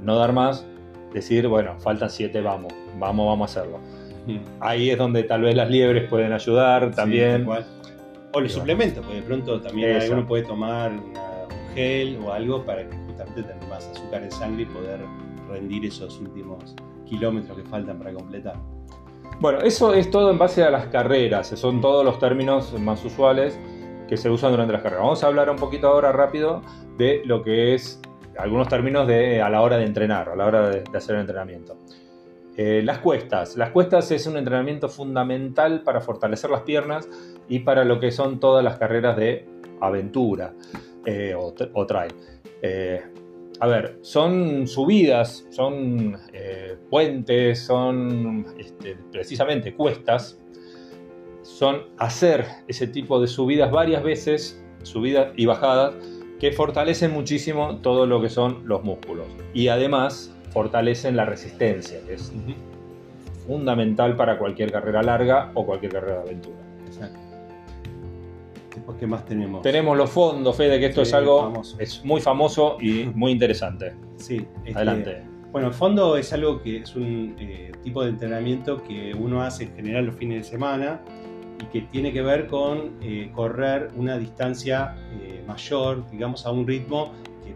no 0.00 0.14
dar 0.14 0.32
más, 0.32 0.64
decir, 1.12 1.48
bueno, 1.48 1.80
faltan 1.80 2.08
7, 2.08 2.40
vamos, 2.42 2.72
vamos, 3.00 3.26
vamos 3.26 3.56
a 3.56 3.60
hacerlo. 3.60 3.80
Mm. 4.28 4.38
Ahí 4.60 4.90
es 4.90 4.98
donde 4.98 5.24
tal 5.24 5.42
vez 5.42 5.56
las 5.56 5.68
liebres 5.68 6.08
pueden 6.08 6.32
ayudar 6.32 6.94
también. 6.94 7.44
o 8.32 8.40
los 8.40 8.52
suplementos, 8.52 9.04
porque 9.04 9.20
de 9.20 9.26
pronto 9.26 9.60
también 9.60 10.00
uno 10.12 10.24
puede 10.24 10.44
tomar 10.44 10.92
un 10.92 11.31
gel 11.74 12.18
o 12.24 12.32
algo 12.32 12.64
para 12.64 12.88
que 12.88 12.96
tener 13.34 13.56
más 13.68 13.88
azúcar 13.88 14.22
en 14.22 14.30
sangre 14.30 14.62
y 14.62 14.66
poder 14.66 15.00
rendir 15.48 15.86
esos 15.86 16.18
últimos 16.20 16.74
kilómetros 17.06 17.56
que 17.58 17.64
faltan 17.64 17.98
para 17.98 18.12
completar. 18.12 18.56
Bueno, 19.40 19.60
eso 19.60 19.92
es 19.94 20.10
todo 20.10 20.30
en 20.30 20.38
base 20.38 20.62
a 20.62 20.70
las 20.70 20.86
carreras, 20.86 21.48
son 21.48 21.80
todos 21.80 22.04
los 22.04 22.18
términos 22.18 22.78
más 22.78 23.04
usuales 23.04 23.58
que 24.08 24.16
se 24.16 24.30
usan 24.30 24.52
durante 24.52 24.72
las 24.72 24.82
carreras. 24.82 25.04
Vamos 25.04 25.24
a 25.24 25.26
hablar 25.26 25.50
un 25.50 25.56
poquito 25.56 25.88
ahora 25.88 26.12
rápido 26.12 26.62
de 26.98 27.22
lo 27.24 27.42
que 27.42 27.74
es 27.74 28.00
algunos 28.38 28.68
términos 28.68 29.06
de, 29.06 29.42
a 29.42 29.48
la 29.48 29.62
hora 29.62 29.78
de 29.78 29.84
entrenar, 29.84 30.28
a 30.28 30.36
la 30.36 30.46
hora 30.46 30.68
de, 30.68 30.84
hacer 30.94 31.16
el 31.16 31.22
entrenamiento. 31.22 31.76
Eh, 32.56 32.82
las 32.84 32.98
cuestas. 32.98 33.56
Las 33.56 33.70
cuestas 33.70 34.10
es 34.10 34.26
un 34.26 34.36
entrenamiento 34.36 34.88
fundamental 34.88 35.82
para 35.82 36.00
fortalecer 36.00 36.50
las 36.50 36.62
piernas 36.62 37.08
y 37.48 37.60
para 37.60 37.84
lo 37.84 37.98
que 37.98 38.10
son 38.10 38.38
todas 38.40 38.62
las 38.62 38.78
carreras 38.78 39.16
de 39.16 39.46
aventura 39.80 40.52
eh, 41.06 41.34
o, 41.34 41.86
trail. 41.86 42.12
Eh, 42.62 43.00
a 43.60 43.66
ver, 43.66 43.98
son 44.02 44.66
subidas, 44.66 45.46
son 45.50 46.18
puentes, 46.90 47.60
son 47.60 48.46
este, 48.58 48.96
precisamente 49.10 49.74
cuestas. 49.74 50.38
Son 51.42 51.82
hacer 51.98 52.46
ese 52.68 52.86
tipo 52.86 53.20
de 53.20 53.26
subidas 53.26 53.70
varias 53.70 54.02
veces, 54.02 54.62
subidas 54.82 55.32
y 55.36 55.46
bajadas, 55.46 55.94
que 56.38 56.52
fortalecen 56.52 57.12
muchísimo 57.12 57.78
todo 57.82 58.06
lo 58.06 58.20
que 58.20 58.28
son 58.28 58.62
los 58.66 58.82
músculos. 58.82 59.26
Y 59.54 59.68
además 59.68 60.34
fortalecen 60.52 61.16
la 61.16 61.24
resistencia, 61.24 62.00
que 62.06 62.14
es 62.14 62.32
fundamental 63.46 64.16
para 64.16 64.38
cualquier 64.38 64.72
carrera 64.72 65.02
larga 65.02 65.50
o 65.54 65.64
cualquier 65.64 65.92
carrera 65.92 66.16
de 66.16 66.22
aventura. 66.22 66.58
Exacto. 66.86 67.31
¿Qué 68.98 69.06
más 69.06 69.24
tenemos? 69.24 69.62
Tenemos 69.62 69.96
los 69.96 70.10
fondos, 70.10 70.56
Fede, 70.56 70.78
que 70.78 70.86
esto 70.86 71.02
es 71.02 71.12
algo 71.12 71.52
es 71.78 72.04
muy 72.04 72.20
famoso 72.20 72.76
y 72.80 73.04
muy 73.14 73.32
interesante. 73.32 73.94
Sí, 74.16 74.46
adelante. 74.74 75.22
bueno, 75.50 75.68
el 75.68 75.74
fondo 75.74 76.16
es 76.16 76.32
algo 76.32 76.62
que 76.62 76.78
es 76.78 76.94
un 76.96 77.34
eh, 77.38 77.72
tipo 77.82 78.02
de 78.02 78.10
entrenamiento 78.10 78.82
que 78.82 79.14
uno 79.14 79.42
hace 79.42 79.64
en 79.64 79.74
general 79.74 80.06
los 80.06 80.16
fines 80.16 80.44
de 80.44 80.50
semana 80.50 81.00
y 81.60 81.64
que 81.66 81.82
tiene 81.82 82.12
que 82.12 82.22
ver 82.22 82.46
con 82.46 82.92
eh, 83.00 83.30
correr 83.34 83.90
una 83.96 84.18
distancia 84.18 84.96
eh, 85.20 85.42
mayor, 85.46 86.08
digamos, 86.10 86.46
a 86.46 86.50
un 86.50 86.66
ritmo, 86.66 87.12
que 87.44 87.50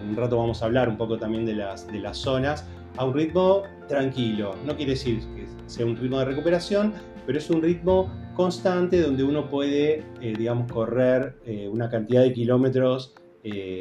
en 0.00 0.10
un 0.10 0.16
rato 0.16 0.38
vamos 0.38 0.62
a 0.62 0.66
hablar 0.66 0.88
un 0.88 0.96
poco 0.96 1.18
también 1.18 1.44
de 1.44 1.54
las, 1.54 1.86
de 1.86 1.98
las 1.98 2.18
zonas, 2.18 2.66
a 2.96 3.04
un 3.04 3.14
ritmo 3.14 3.62
tranquilo. 3.88 4.54
No 4.64 4.76
quiere 4.76 4.92
decir 4.92 5.20
que 5.34 5.46
sea 5.66 5.84
un 5.84 5.96
ritmo 5.96 6.18
de 6.18 6.26
recuperación, 6.26 6.94
pero 7.26 7.38
es 7.38 7.50
un 7.50 7.62
ritmo 7.62 8.10
constante 8.34 9.00
donde 9.00 9.24
uno 9.24 9.48
puede, 9.48 10.04
eh, 10.20 10.34
digamos, 10.36 10.70
correr 10.70 11.34
una 11.70 11.88
cantidad 11.88 12.22
de 12.22 12.32
kilómetros 12.32 13.14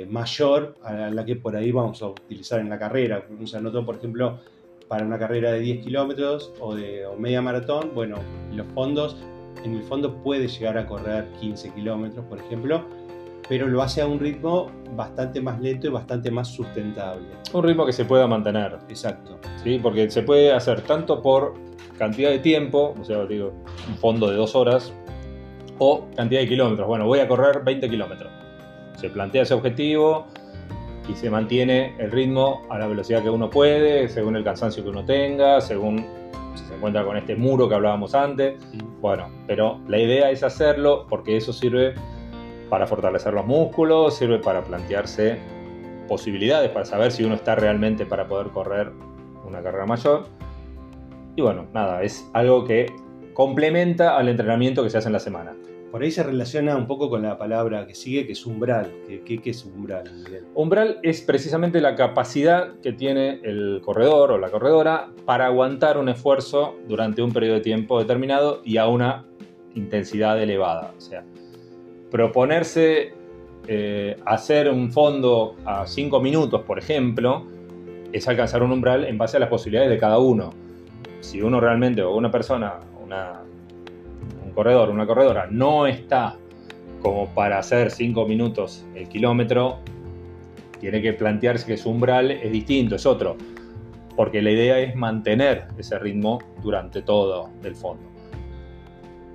mayor 0.10 0.76
a 0.84 1.10
la 1.10 1.24
que 1.24 1.38
por 1.38 1.56
ahí 1.56 1.72
vamos 1.72 2.02
a 2.02 2.08
utilizar 2.08 2.60
en 2.60 2.70
la 2.70 2.78
carrera. 2.78 3.26
O 3.42 3.48
sea, 3.48 3.62
noto, 3.62 3.86
por 3.86 3.96
ejemplo, 3.96 4.40
para 4.88 5.06
una 5.06 5.18
carrera 5.18 5.54
de 5.54 5.60
10 5.62 5.86
kilómetros 5.86 6.52
o 6.60 6.76
de 6.76 7.06
media 7.18 7.42
maratón, 7.42 7.92
bueno, 7.96 8.18
los 8.54 8.68
fondos 8.74 9.16
en 9.64 9.76
el 9.76 9.84
fondo 9.84 10.14
puede 10.24 10.48
llegar 10.48 10.78
a 10.78 10.86
correr 10.86 11.26
15 11.40 11.74
kilómetros, 11.74 12.26
por 12.26 12.40
ejemplo, 12.40 12.84
pero 13.48 13.68
lo 13.68 13.82
hace 13.82 14.02
a 14.02 14.08
un 14.08 14.20
ritmo 14.20 14.72
bastante 14.96 15.42
más 15.42 15.60
lento 15.60 15.88
y 15.88 15.90
bastante 15.90 16.32
más 16.32 16.48
sustentable. 16.48 17.26
Un 17.52 17.64
ritmo 17.64 17.86
que 17.86 17.94
se 17.94 18.06
pueda 18.06 18.28
mantener. 18.28 18.78
Exacto. 18.90 19.38
¿sí? 19.64 19.80
Porque 19.82 20.10
se 20.10 20.24
puede 20.24 20.52
hacer 20.52 20.82
tanto 20.82 21.22
por 21.22 21.56
cantidad 21.98 22.30
de 22.30 22.40
tiempo, 22.40 22.96
o 23.00 23.04
sea, 23.04 23.26
digo, 23.26 23.54
un 23.88 23.98
fondo 23.98 24.30
de 24.30 24.36
dos 24.36 24.56
horas, 24.56 24.94
o 25.80 26.06
cantidad 26.16 26.42
de 26.42 26.48
kilómetros. 26.48 26.88
Bueno, 26.88 27.06
voy 27.06 27.20
a 27.20 27.28
correr 27.28 27.64
20 27.64 27.90
kilómetros. 27.90 28.32
Se 28.98 29.10
plantea 29.10 29.44
ese 29.44 29.54
objetivo 29.54 30.28
y 31.10 31.14
se 31.16 31.30
mantiene 31.30 31.96
el 32.00 32.12
ritmo 32.12 32.62
a 32.70 32.80
la 32.80 32.88
velocidad 32.88 33.22
que 33.22 33.30
uno 33.30 33.50
puede, 33.50 34.08
según 34.08 34.36
el 34.36 34.44
cansancio 34.44 34.84
que 34.84 34.90
uno 34.90 35.04
tenga, 35.04 35.60
según 35.60 36.06
si 36.56 36.64
se 36.66 36.76
encuentra 36.76 37.04
con 37.04 37.18
este 37.18 37.36
muro 37.36 37.68
que 37.68 37.76
hablábamos 37.76 38.16
antes. 38.16 38.56
Bueno, 39.02 39.30
pero 39.48 39.80
la 39.88 40.00
idea 40.00 40.30
es 40.30 40.44
hacerlo 40.44 41.06
porque 41.10 41.36
eso 41.36 41.52
sirve 41.52 41.96
para 42.70 42.88
fortalecer 42.88 43.34
los 43.34 43.46
músculos, 43.46 44.16
sirve 44.16 44.40
para 44.40 44.64
plantearse 44.64 45.40
posibilidades, 46.08 46.70
para 46.72 46.86
saber 46.86 47.12
si 47.12 47.24
uno 47.24 47.36
está 47.36 47.56
realmente 47.56 48.06
para 48.06 48.28
poder 48.28 48.48
correr 48.48 48.92
una 49.46 49.62
carrera 49.62 49.86
mayor. 49.86 50.26
Y 51.36 51.42
bueno, 51.42 51.68
nada, 51.74 52.04
es 52.04 52.30
algo 52.34 52.66
que 52.66 52.88
complementa 53.34 54.18
al 54.18 54.30
entrenamiento 54.30 54.84
que 54.84 54.90
se 54.90 54.98
hace 54.98 55.10
en 55.10 55.14
la 55.14 55.20
semana. 55.20 55.56
Por 55.92 56.02
ahí 56.02 56.10
se 56.10 56.24
relaciona 56.24 56.76
un 56.76 56.88
poco 56.88 57.08
con 57.08 57.22
la 57.22 57.38
palabra 57.38 57.86
que 57.86 57.94
sigue, 57.94 58.26
que 58.26 58.32
es 58.32 58.46
umbral. 58.48 58.92
¿Qué, 59.08 59.40
es 59.46 59.64
umbral? 59.64 60.10
Umbral 60.56 60.98
es 61.04 61.22
precisamente 61.22 61.82
la 61.82 61.94
capacidad 61.94 62.80
que 62.82 62.94
tiene 62.94 63.40
el 63.44 63.80
corredor 63.84 64.32
o 64.32 64.40
la 64.40 64.50
corredora 64.50 65.12
para 65.26 65.46
aguantar 65.46 66.00
un 66.00 66.10
esfuerzo 66.10 66.76
durante 66.88 67.22
un 67.22 67.32
periodo 67.32 67.56
de 67.56 67.62
tiempo 67.62 68.00
determinado 68.00 68.62
y 68.66 68.78
a 68.78 68.88
una 68.88 69.28
intensidad 69.76 70.42
elevada. 70.42 70.96
O 70.98 71.00
sea, 71.00 71.26
proponerse 72.14 73.12
eh, 73.68 74.16
hacer 74.24 74.70
un 74.70 74.92
fondo 74.92 75.56
a 75.66 75.88
5 75.88 76.22
minutos, 76.22 76.62
por 76.62 76.78
ejemplo, 76.78 77.48
es 78.12 78.28
alcanzar 78.28 78.62
un 78.62 78.72
umbral 78.72 79.06
en 79.06 79.18
base 79.18 79.38
a 79.38 79.40
las 79.40 79.50
posibilidades 79.50 79.90
de 79.90 79.98
cada 79.98 80.20
uno. 80.20 80.54
Si 81.22 81.42
uno 81.42 81.60
realmente 81.60 82.04
o 82.04 82.16
una 82.16 82.30
persona, 82.30 82.76
una 83.04 83.42
corredor, 84.54 84.92
una 84.92 85.08
corredora 85.08 85.48
no 85.50 85.88
está 85.88 86.36
como 87.02 87.34
para 87.34 87.58
hacer 87.58 87.90
5 87.90 88.28
minutos 88.28 88.86
el 88.94 89.10
kilómetro, 89.10 89.80
tiene 90.80 91.02
que 91.02 91.14
plantearse 91.14 91.66
que 91.66 91.78
su 91.78 91.90
umbral 91.90 92.30
es 92.30 92.52
distinto, 92.52 92.94
es 92.94 93.08
otro, 93.08 93.38
porque 94.16 94.40
la 94.44 94.52
idea 94.52 94.78
es 94.78 94.96
mantener 94.96 95.66
ese 95.80 95.98
ritmo 95.98 96.38
durante 96.62 97.02
todo 97.02 97.50
el 97.64 97.76
fondo. 97.76 98.13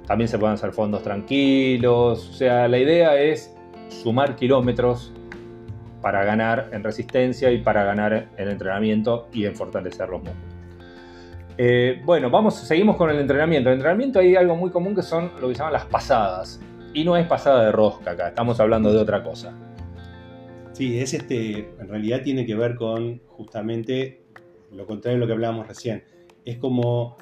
También 0.08 0.26
se 0.26 0.38
pueden 0.38 0.54
hacer 0.54 0.72
fondos 0.72 1.02
tranquilos, 1.02 2.30
o 2.30 2.32
sea, 2.32 2.66
la 2.66 2.78
idea 2.78 3.20
es 3.20 3.54
sumar 3.88 4.36
kilómetros 4.36 5.12
para 6.00 6.24
ganar 6.24 6.70
en 6.72 6.82
resistencia 6.82 7.50
y 7.50 7.58
para 7.58 7.84
ganar 7.84 8.28
en 8.36 8.48
entrenamiento 8.48 9.28
y 9.32 9.44
en 9.44 9.54
fortalecer 9.54 10.08
los 10.08 10.22
músculos. 10.22 10.48
Eh, 11.58 12.00
bueno, 12.04 12.30
vamos, 12.30 12.54
seguimos 12.54 12.96
con 12.96 13.10
el 13.10 13.18
entrenamiento. 13.18 13.68
En 13.68 13.74
el 13.74 13.78
entrenamiento 13.80 14.20
hay 14.20 14.34
algo 14.36 14.56
muy 14.56 14.70
común 14.70 14.94
que 14.94 15.02
son 15.02 15.32
lo 15.40 15.48
que 15.48 15.54
se 15.54 15.58
llaman 15.58 15.74
las 15.74 15.86
pasadas. 15.86 16.60
Y 16.94 17.04
no 17.04 17.16
es 17.16 17.26
pasada 17.26 17.66
de 17.66 17.72
rosca 17.72 18.12
acá, 18.12 18.28
estamos 18.28 18.58
hablando 18.60 18.92
de 18.92 18.98
otra 18.98 19.22
cosa. 19.22 19.52
Sí, 20.72 20.98
es 21.00 21.12
este, 21.12 21.74
en 21.78 21.88
realidad 21.88 22.22
tiene 22.22 22.46
que 22.46 22.54
ver 22.54 22.76
con 22.76 23.18
justamente 23.26 24.22
lo 24.72 24.86
contrario 24.86 25.16
de 25.16 25.20
lo 25.20 25.26
que 25.26 25.32
hablábamos 25.32 25.66
recién. 25.66 26.04
Es 26.44 26.56
como 26.58 27.16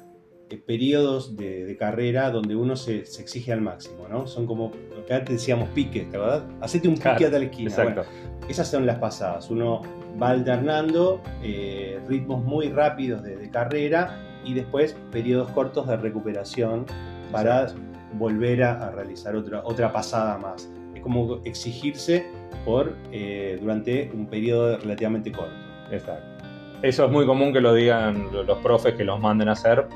eh, 0.49 0.57
periodos 0.57 1.35
de, 1.35 1.75
carrera 1.77 2.31
donde 2.31 2.55
uno 2.55 2.75
se, 2.75 2.99
exige 2.99 3.51
al 3.51 3.61
máximo, 3.61 4.07
¿no? 4.07 4.27
Son 4.27 4.45
como, 4.45 4.71
que 5.05 5.13
antes 5.13 5.35
decíamos 5.35 5.69
piques, 5.69 6.09
¿verdad? 6.11 6.43
Hacete 6.61 6.87
un 6.87 6.95
pique 6.95 7.25
a 7.25 7.31
tal 7.31 7.43
esquina. 7.43 7.69
Exacto. 7.69 8.03
esas 8.47 8.69
son 8.69 8.85
las 8.85 8.97
pasadas. 8.97 9.49
Uno 9.49 9.81
va 10.21 10.29
alternando 10.29 11.21
eh, 11.43 11.99
ritmos 12.07 12.43
muy 12.43 12.69
rápidos 12.69 13.23
de, 13.23 13.49
carrera 13.51 14.21
y 14.43 14.53
después 14.53 14.95
periodos 15.11 15.51
cortos 15.51 15.87
de 15.87 15.97
recuperación 15.97 16.85
para 17.31 17.67
volver 18.13 18.63
a, 18.63 18.91
realizar 18.91 19.35
otra, 19.35 19.61
otra 19.63 19.91
pasada 19.91 20.37
más. 20.37 20.69
Es 20.95 21.01
como 21.01 21.41
exigirse 21.45 22.25
por 22.65 22.95
eh, 23.11 23.57
durante 23.61 24.11
un 24.13 24.27
periodo 24.27 24.77
relativamente 24.77 25.31
corto. 25.31 25.53
Exacto. 25.91 26.37
Eso 26.81 27.05
es 27.05 27.11
muy 27.11 27.25
común 27.25 27.53
que 27.53 27.59
lo 27.59 27.73
digan 27.73 28.29
los 28.31 28.57
profes 28.59 28.93
que 28.93 29.03
los 29.03 29.19
manden 29.19 29.49
a 29.49 29.53
hacer. 29.53 29.87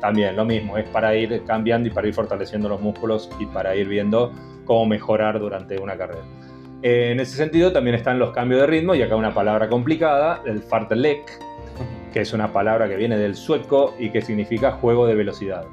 También 0.00 0.36
lo 0.36 0.44
mismo, 0.44 0.78
es 0.78 0.88
para 0.88 1.14
ir 1.14 1.42
cambiando 1.46 1.88
y 1.88 1.92
para 1.92 2.08
ir 2.08 2.14
fortaleciendo 2.14 2.68
los 2.68 2.80
músculos 2.80 3.30
y 3.38 3.46
para 3.46 3.76
ir 3.76 3.88
viendo 3.88 4.32
cómo 4.64 4.86
mejorar 4.86 5.38
durante 5.38 5.78
una 5.78 5.96
carrera. 5.96 6.22
En 6.82 7.20
ese 7.20 7.36
sentido 7.36 7.72
también 7.72 7.94
están 7.94 8.18
los 8.18 8.30
cambios 8.30 8.62
de 8.62 8.66
ritmo 8.66 8.94
y 8.94 9.02
acá 9.02 9.14
una 9.14 9.34
palabra 9.34 9.68
complicada, 9.68 10.42
el 10.46 10.62
fartlek, 10.62 11.30
que 12.12 12.20
es 12.20 12.32
una 12.32 12.52
palabra 12.52 12.88
que 12.88 12.96
viene 12.96 13.18
del 13.18 13.34
sueco 13.34 13.94
y 13.98 14.10
que 14.10 14.22
significa 14.22 14.72
juego 14.72 15.06
de 15.06 15.14
velocidades. 15.14 15.68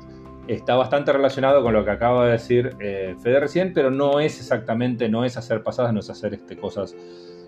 Está 0.47 0.75
bastante 0.75 1.13
relacionado 1.13 1.63
con 1.63 1.73
lo 1.73 1.85
que 1.85 1.91
acaba 1.91 2.25
de 2.25 2.33
decir 2.33 2.75
eh, 2.79 3.15
Fede 3.21 3.39
recién, 3.39 3.73
pero 3.73 3.89
no 3.89 4.19
es 4.19 4.39
exactamente, 4.39 5.07
no 5.07 5.23
es 5.23 5.37
hacer 5.37 5.63
pasadas, 5.63 5.93
no 5.93 6.01
es 6.01 6.09
hacer 6.09 6.33
este, 6.33 6.57
cosas 6.57 6.93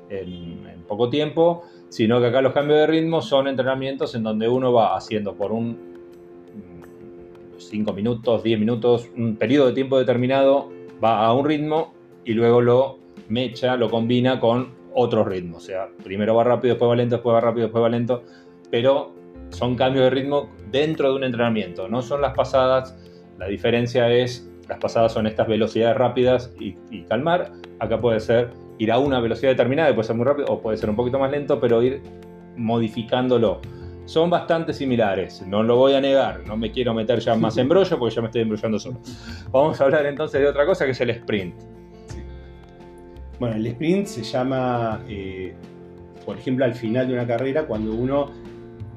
en, 0.10 0.66
en 0.68 0.84
poco 0.88 1.10
tiempo, 1.10 1.64
sino 1.90 2.20
que 2.22 2.28
acá 2.28 2.42
los 2.42 2.54
cambios 2.54 2.80
de 2.80 2.88
ritmo 2.88 3.22
son 3.22 3.48
entrenamientos 3.48 4.16
en 4.16 4.24
donde 4.24 4.48
uno 4.48 4.72
va 4.72 4.96
haciendo 4.96 5.36
por 5.36 5.52
un 5.52 5.89
5 7.70 7.94
minutos, 7.94 8.44
10 8.44 8.60
minutos, 8.60 9.10
un 9.16 9.36
periodo 9.36 9.68
de 9.68 9.74
tiempo 9.74 9.98
determinado, 9.98 10.72
va 11.04 11.26
a 11.26 11.34
un 11.34 11.46
ritmo 11.46 11.94
y 12.26 12.34
luego 12.34 12.62
lo 12.62 13.00
mecha, 13.30 13.78
lo 13.78 13.90
combina 13.90 14.40
con 14.40 14.74
otros 14.94 15.28
ritmos. 15.28 15.64
O 15.64 15.66
sea, 15.66 15.90
primero 16.04 16.36
va 16.36 16.44
rápido, 16.44 16.74
después 16.74 16.90
va 16.90 16.96
lento, 16.96 17.16
después 17.16 17.34
va 17.34 17.42
rápido, 17.42 17.68
después 17.68 17.84
va 17.84 17.90
lento. 17.90 18.24
Pero 18.72 19.14
son 19.50 19.76
cambios 19.76 20.06
de 20.06 20.10
ritmo 20.10 20.50
dentro 20.72 21.10
de 21.10 21.16
un 21.16 21.24
entrenamiento. 21.24 21.88
No 21.88 22.02
son 22.02 22.22
las 22.22 22.34
pasadas. 22.34 22.98
La 23.38 23.48
diferencia 23.48 24.12
es, 24.12 24.50
las 24.68 24.80
pasadas 24.80 25.14
son 25.14 25.28
estas 25.28 25.48
velocidades 25.48 25.98
rápidas 25.98 26.54
y, 26.60 26.74
calmar. 27.04 27.52
Acá 27.80 28.00
puede 28.00 28.20
ser 28.20 28.52
ir 28.78 28.92
a 28.92 29.00
una 29.00 29.20
velocidad 29.20 29.52
determinada, 29.52 29.94
puede 29.94 30.08
ser 30.08 30.16
muy 30.16 30.26
rápido 30.26 30.48
o 30.50 30.62
puede 30.62 30.78
ser 30.78 30.90
un 30.90 30.96
poquito 30.96 31.20
más 31.20 31.32
lento, 31.32 31.60
pero 31.60 31.82
ir 31.82 32.02
modificándolo. 32.56 33.62
Son 34.10 34.28
bastante 34.28 34.74
similares, 34.74 35.44
no 35.46 35.62
lo 35.62 35.76
voy 35.76 35.94
a 35.94 36.02
negar, 36.02 36.42
no 36.48 36.58
me 36.58 36.72
quiero 36.72 36.96
meter 36.96 37.20
ya 37.20 37.36
más 37.36 37.56
embrollo 37.58 38.00
porque 38.00 38.16
ya 38.16 38.22
me 38.22 38.28
estoy 38.30 38.42
embrollando 38.42 38.80
solo. 38.80 39.00
Vamos 39.52 39.80
a 39.80 39.84
hablar 39.84 40.04
entonces 40.08 40.42
de 40.42 40.48
otra 40.48 40.66
cosa 40.66 40.86
que 40.86 40.92
es 40.92 41.02
el 41.02 41.12
sprint. 41.12 41.54
Bueno, 43.40 43.58
el 43.58 43.68
sprint 43.68 44.08
se 44.08 44.24
llama, 44.24 45.04
eh, 45.08 45.54
por 46.26 46.40
ejemplo, 46.40 46.66
al 46.66 46.74
final 46.74 47.08
de 47.08 47.14
una 47.14 47.28
carrera, 47.28 47.68
cuando 47.68 47.94
uno 47.94 48.32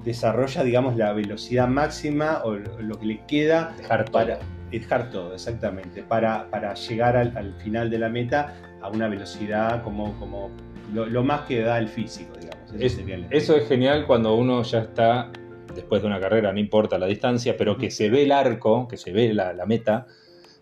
desarrolla, 0.03 0.65
digamos, 0.65 0.97
la 0.97 1.13
velocidad 1.13 1.69
máxima 1.69 2.41
o 2.45 2.55
lo 2.55 2.99
que 2.99 3.05
le 3.05 3.21
queda 3.27 3.75
Dejar 3.77 4.07
todo. 4.07 4.13
para 4.13 4.39
dejar 4.71 5.11
todo, 5.11 5.35
exactamente, 5.35 6.03
para, 6.03 6.49
para 6.49 6.73
llegar 6.73 7.19
al, 7.19 7.37
al 7.37 7.53
final 7.57 7.91
de 7.91 7.99
la 7.99 8.09
meta 8.09 8.55
a 8.81 8.89
una 8.89 9.09
velocidad 9.09 9.83
como, 9.83 10.19
como 10.19 10.49
lo, 10.95 11.05
lo 11.05 11.23
más 11.23 11.43
que 11.43 11.61
da 11.61 11.79
el 11.79 11.89
físico, 11.89 12.33
digamos. 12.41 12.52
Es- 12.79 12.99
Eso 13.31 13.57
es 13.57 13.69
genial 13.69 14.07
cuando 14.07 14.35
uno 14.35 14.63
ya 14.63 14.81
está 14.81 15.31
después 15.75 16.03
de 16.03 16.09
una 16.09 16.21
carrera, 16.21 16.53
no 16.53 16.59
importa 16.61 16.99
la 16.99 17.07
distancia, 17.07 17.57
pero 17.57 17.77
que 17.79 17.91
se 17.91 18.11
ve 18.11 18.23
el 18.25 18.33
arco, 18.33 18.87
que 18.89 18.97
se 18.97 19.13
ve 19.13 19.33
la, 19.33 19.53
la 19.53 19.65
meta 19.67 20.07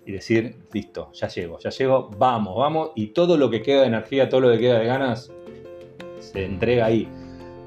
y 0.07 0.13
decir, 0.13 0.57
listo, 0.73 1.11
ya 1.13 1.29
llego, 1.29 1.59
ya 1.59 1.71
llego, 1.71 2.11
vamos, 2.17 2.57
vamos, 2.57 2.91
y 2.95 3.09
todo 3.09 3.37
lo 3.37 3.51
que 3.51 3.61
queda 3.63 3.81
de 3.83 3.89
energía, 3.89 4.29
todo 4.29 4.41
lo 4.41 4.51
que 4.53 4.59
queda 4.59 4.79
de 4.79 4.87
ganas, 4.87 5.31
se 6.21 6.45
entrega 6.45 6.87
ahí. 6.87 7.09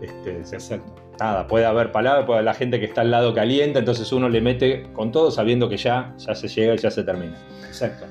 Este, 0.01 0.43
se- 0.59 0.81
nada, 1.19 1.47
puede 1.47 1.65
haber 1.65 1.91
palabras, 1.91 2.25
puede 2.25 2.39
haber 2.39 2.45
la 2.45 2.53
gente 2.53 2.79
que 2.79 2.85
está 2.85 3.01
al 3.01 3.12
lado 3.12 3.33
caliente, 3.33 3.79
entonces 3.79 4.12
uno 4.12 4.29
le 4.29 4.41
mete 4.41 4.83
con 4.93 5.12
todo 5.12 5.29
sabiendo 5.31 5.67
que 5.69 5.77
ya, 5.77 6.15
ya 6.17 6.33
se 6.35 6.47
llega 6.47 6.73
y 6.75 6.77
ya 6.77 6.91
se 6.91 7.03
termina. 7.03 7.38
Exacto. 7.67 8.05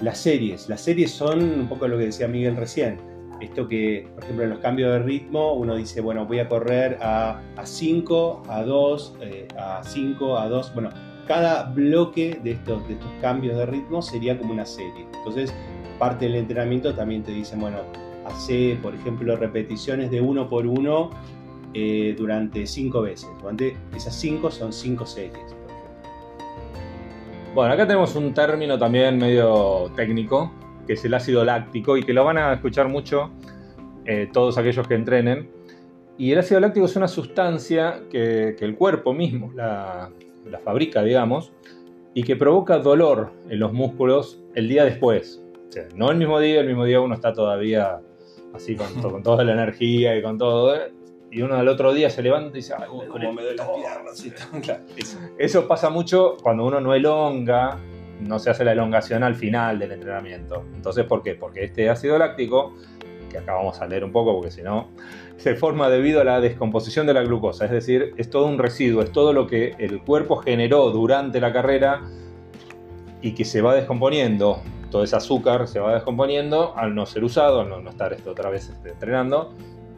Las 0.00 0.18
series. 0.18 0.68
Las 0.68 0.80
series 0.80 1.10
son 1.10 1.42
un 1.42 1.68
poco 1.68 1.88
lo 1.88 1.98
que 1.98 2.04
decía 2.06 2.26
Miguel 2.28 2.56
recién. 2.56 2.98
Esto 3.40 3.68
que, 3.68 4.08
por 4.14 4.24
ejemplo, 4.24 4.44
en 4.44 4.50
los 4.50 4.58
cambios 4.58 4.92
de 4.92 4.98
ritmo, 5.00 5.52
uno 5.52 5.76
dice, 5.76 6.00
bueno, 6.00 6.26
voy 6.26 6.40
a 6.40 6.48
correr 6.48 6.98
a 7.00 7.40
5, 7.62 8.42
a 8.48 8.62
2, 8.62 9.16
a 9.56 9.80
5, 9.82 10.38
a 10.38 10.48
2. 10.48 10.74
Bueno, 10.74 10.90
cada 11.28 11.64
bloque 11.64 12.40
de 12.42 12.52
estos, 12.52 12.86
de 12.88 12.94
estos 12.94 13.10
cambios 13.20 13.56
de 13.56 13.66
ritmo 13.66 14.02
sería 14.02 14.36
como 14.36 14.52
una 14.52 14.66
serie. 14.66 15.06
Entonces, 15.18 15.54
parte 15.98 16.24
del 16.24 16.36
entrenamiento 16.36 16.94
también 16.94 17.22
te 17.22 17.32
dicen, 17.32 17.60
bueno, 17.60 17.78
hace, 18.26 18.78
por 18.82 18.94
ejemplo, 18.94 19.36
repeticiones 19.36 20.10
de 20.10 20.20
uno 20.20 20.48
por 20.48 20.66
uno 20.66 21.10
eh, 21.74 22.14
durante 22.16 22.66
5 22.66 23.02
veces. 23.02 23.28
Esas 23.94 24.14
5 24.14 24.50
son 24.50 24.72
5 24.72 25.06
series, 25.06 25.32
por 25.32 25.44
ejemplo. 25.44 25.68
Bueno, 27.54 27.74
acá 27.74 27.86
tenemos 27.86 28.14
un 28.16 28.32
término 28.32 28.78
también 28.78 29.18
medio 29.18 29.90
técnico, 29.94 30.50
que 30.88 30.94
es 30.94 31.04
el 31.04 31.14
ácido 31.14 31.44
láctico, 31.44 31.96
y 31.96 32.02
que 32.02 32.12
lo 32.12 32.24
van 32.24 32.38
a 32.38 32.52
escuchar 32.54 32.88
mucho 32.88 33.30
eh, 34.06 34.28
todos 34.32 34.58
aquellos 34.58 34.88
que 34.88 34.94
entrenen. 34.94 35.50
Y 36.16 36.32
el 36.32 36.38
ácido 36.40 36.58
láctico 36.58 36.86
es 36.86 36.96
una 36.96 37.06
sustancia 37.06 38.00
que, 38.10 38.56
que 38.58 38.64
el 38.64 38.74
cuerpo 38.74 39.12
mismo 39.14 39.52
la, 39.54 40.10
la 40.50 40.58
fabrica, 40.58 41.02
digamos, 41.04 41.52
y 42.14 42.24
que 42.24 42.34
provoca 42.34 42.78
dolor 42.78 43.30
en 43.48 43.60
los 43.60 43.72
músculos 43.72 44.40
el 44.56 44.68
día 44.68 44.84
después. 44.84 45.40
O 45.68 45.70
sea, 45.70 45.84
no 45.94 46.10
el 46.10 46.16
mismo 46.16 46.40
día, 46.40 46.58
el 46.60 46.66
mismo 46.66 46.84
día 46.86 47.00
uno 47.00 47.14
está 47.14 47.32
todavía 47.32 48.00
así 48.54 48.74
con, 48.74 48.86
to- 49.00 49.10
con 49.12 49.22
toda 49.22 49.44
la 49.44 49.52
energía 49.52 50.16
y 50.16 50.22
con 50.22 50.38
todo, 50.38 50.74
¿eh? 50.74 50.90
y 51.30 51.42
uno 51.42 51.56
al 51.56 51.68
otro 51.68 51.92
día 51.92 52.08
se 52.08 52.22
levanta 52.22 52.48
y 52.48 52.60
dice, 52.62 52.72
"Ay, 52.74 52.84
me 52.90 53.04
duele 53.06 53.26
Como 53.26 53.32
me 53.34 53.42
duele 53.42 53.56
las 53.58 53.66
todo". 53.66 53.76
piernas. 53.76 54.26
y 54.26 54.30
todo. 54.30 54.78
Eso 55.38 55.68
pasa 55.68 55.90
mucho 55.90 56.36
cuando 56.42 56.64
uno 56.64 56.80
no 56.80 56.94
elonga, 56.94 57.78
no 58.20 58.38
se 58.38 58.50
hace 58.50 58.64
la 58.64 58.72
elongación 58.72 59.22
al 59.22 59.34
final 59.34 59.78
del 59.78 59.92
entrenamiento. 59.92 60.64
Entonces, 60.74 61.04
¿por 61.04 61.22
qué? 61.22 61.34
Porque 61.34 61.64
este 61.64 61.88
ácido 61.88 62.18
láctico, 62.18 62.74
que 63.30 63.38
acá 63.38 63.54
vamos 63.54 63.80
a 63.80 63.86
leer 63.86 64.04
un 64.04 64.12
poco 64.12 64.34
porque 64.34 64.50
si 64.50 64.62
no, 64.62 64.88
se 65.36 65.54
forma 65.54 65.88
debido 65.88 66.20
a 66.20 66.24
la 66.24 66.40
descomposición 66.40 67.06
de 67.06 67.14
la 67.14 67.22
glucosa. 67.22 67.64
Es 67.64 67.70
decir, 67.70 68.14
es 68.16 68.30
todo 68.30 68.46
un 68.46 68.58
residuo, 68.58 69.02
es 69.02 69.12
todo 69.12 69.32
lo 69.32 69.46
que 69.46 69.74
el 69.78 70.02
cuerpo 70.02 70.36
generó 70.36 70.90
durante 70.90 71.40
la 71.40 71.52
carrera 71.52 72.02
y 73.20 73.32
que 73.32 73.44
se 73.44 73.60
va 73.60 73.74
descomponiendo. 73.74 74.62
Todo 74.90 75.04
ese 75.04 75.16
azúcar 75.16 75.68
se 75.68 75.80
va 75.80 75.94
descomponiendo 75.94 76.74
al 76.76 76.94
no 76.94 77.04
ser 77.04 77.22
usado, 77.22 77.60
al 77.60 77.68
no, 77.68 77.90
estar 77.90 78.16
otra 78.26 78.50
vez 78.50 78.70
este, 78.70 78.90
entrenando. 78.90 79.54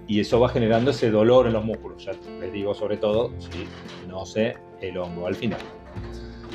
Y 0.09 0.19
eso 0.19 0.41
va 0.41 0.49
generando 0.49 0.91
ese 0.91 1.11
dolor 1.11 1.47
en 1.47 1.53
los 1.53 1.65
músculos. 1.65 2.05
Ya 2.05 2.13
les 2.41 2.53
digo 2.53 2.75
sobre 2.75 2.97
todo 2.97 3.31
si 3.39 3.69
no 4.09 4.27
se 4.27 4.57
elongo 4.81 5.29
al 5.29 5.37
final. 5.37 5.61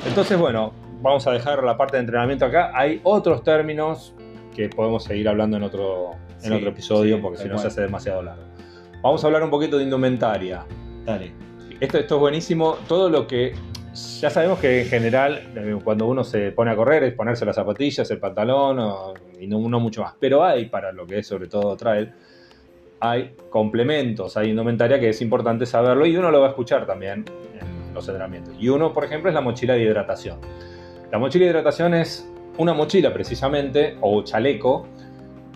Entonces, 0.06 0.38
bueno, 0.38 0.72
vamos 1.06 1.26
a 1.26 1.32
dejar 1.32 1.62
la 1.64 1.76
parte 1.76 1.96
de 1.96 2.00
entrenamiento 2.02 2.44
acá. 2.44 2.70
Hay 2.74 3.00
otros 3.02 3.42
términos 3.42 4.14
que 4.54 4.68
podemos 4.68 5.04
seguir 5.04 5.28
hablando 5.28 5.56
en 5.56 5.62
otro, 5.62 6.12
en 6.36 6.40
Sí, 6.40 6.52
otro 6.52 6.68
episodio 6.70 7.16
sí, 7.16 7.22
porque 7.22 7.38
si 7.38 7.48
no 7.48 7.58
se 7.58 7.66
hace 7.68 7.80
demasiado 7.82 8.22
largo. 8.22 8.42
Vamos 9.02 9.22
a 9.22 9.26
hablar 9.26 9.42
un 9.42 9.50
poquito 9.50 9.76
de 9.78 9.84
indumentaria. 9.84 10.64
Dale. 11.04 11.32
Esto, 11.80 11.98
esto 11.98 12.14
es 12.16 12.20
buenísimo. 12.20 12.76
Todo 12.88 13.08
lo 13.10 13.26
que. 13.26 13.54
Ya 14.20 14.28
sabemos 14.30 14.58
que 14.58 14.82
en 14.82 14.88
general, 14.88 15.42
eh, 15.56 15.78
cuando 15.82 16.06
uno 16.06 16.22
se 16.24 16.50
pone 16.52 16.70
a 16.70 16.76
correr, 16.76 17.02
es 17.04 17.14
ponerse 17.14 17.44
las 17.46 17.56
zapatillas, 17.56 18.10
el 18.10 18.18
pantalón 18.18 18.78
o- 18.78 19.14
y 19.40 19.46
no, 19.46 19.58
no 19.68 19.80
mucho 19.80 20.02
más. 20.02 20.14
Pero 20.20 20.44
hay, 20.44 20.66
para 20.66 20.92
lo 20.92 21.06
que 21.06 21.18
es 21.20 21.26
sobre 21.26 21.46
todo 21.48 21.76
trail, 21.76 22.12
hay 23.00 23.34
complementos, 23.50 24.36
hay 24.36 24.50
indumentaria 24.50 24.98
que 25.00 25.10
es 25.10 25.20
importante 25.22 25.64
saberlo 25.66 26.04
y 26.06 26.16
uno 26.16 26.30
lo 26.30 26.40
va 26.40 26.46
a 26.46 26.50
escuchar 26.50 26.86
también 26.86 27.24
en 27.54 27.94
los 27.94 28.06
entrenamientos. 28.08 28.54
Y 28.58 28.68
uno, 28.68 28.92
por 28.92 29.04
ejemplo, 29.04 29.30
es 29.30 29.34
la 29.34 29.40
mochila 29.42 29.74
de 29.74 29.82
hidratación. 29.82 30.38
La 31.12 31.18
mochila 31.18 31.44
de 31.44 31.50
hidratación 31.50 31.94
es 31.94 32.28
una 32.58 32.74
mochila 32.74 33.12
precisamente, 33.12 33.96
o 34.00 34.22
chaleco, 34.22 34.86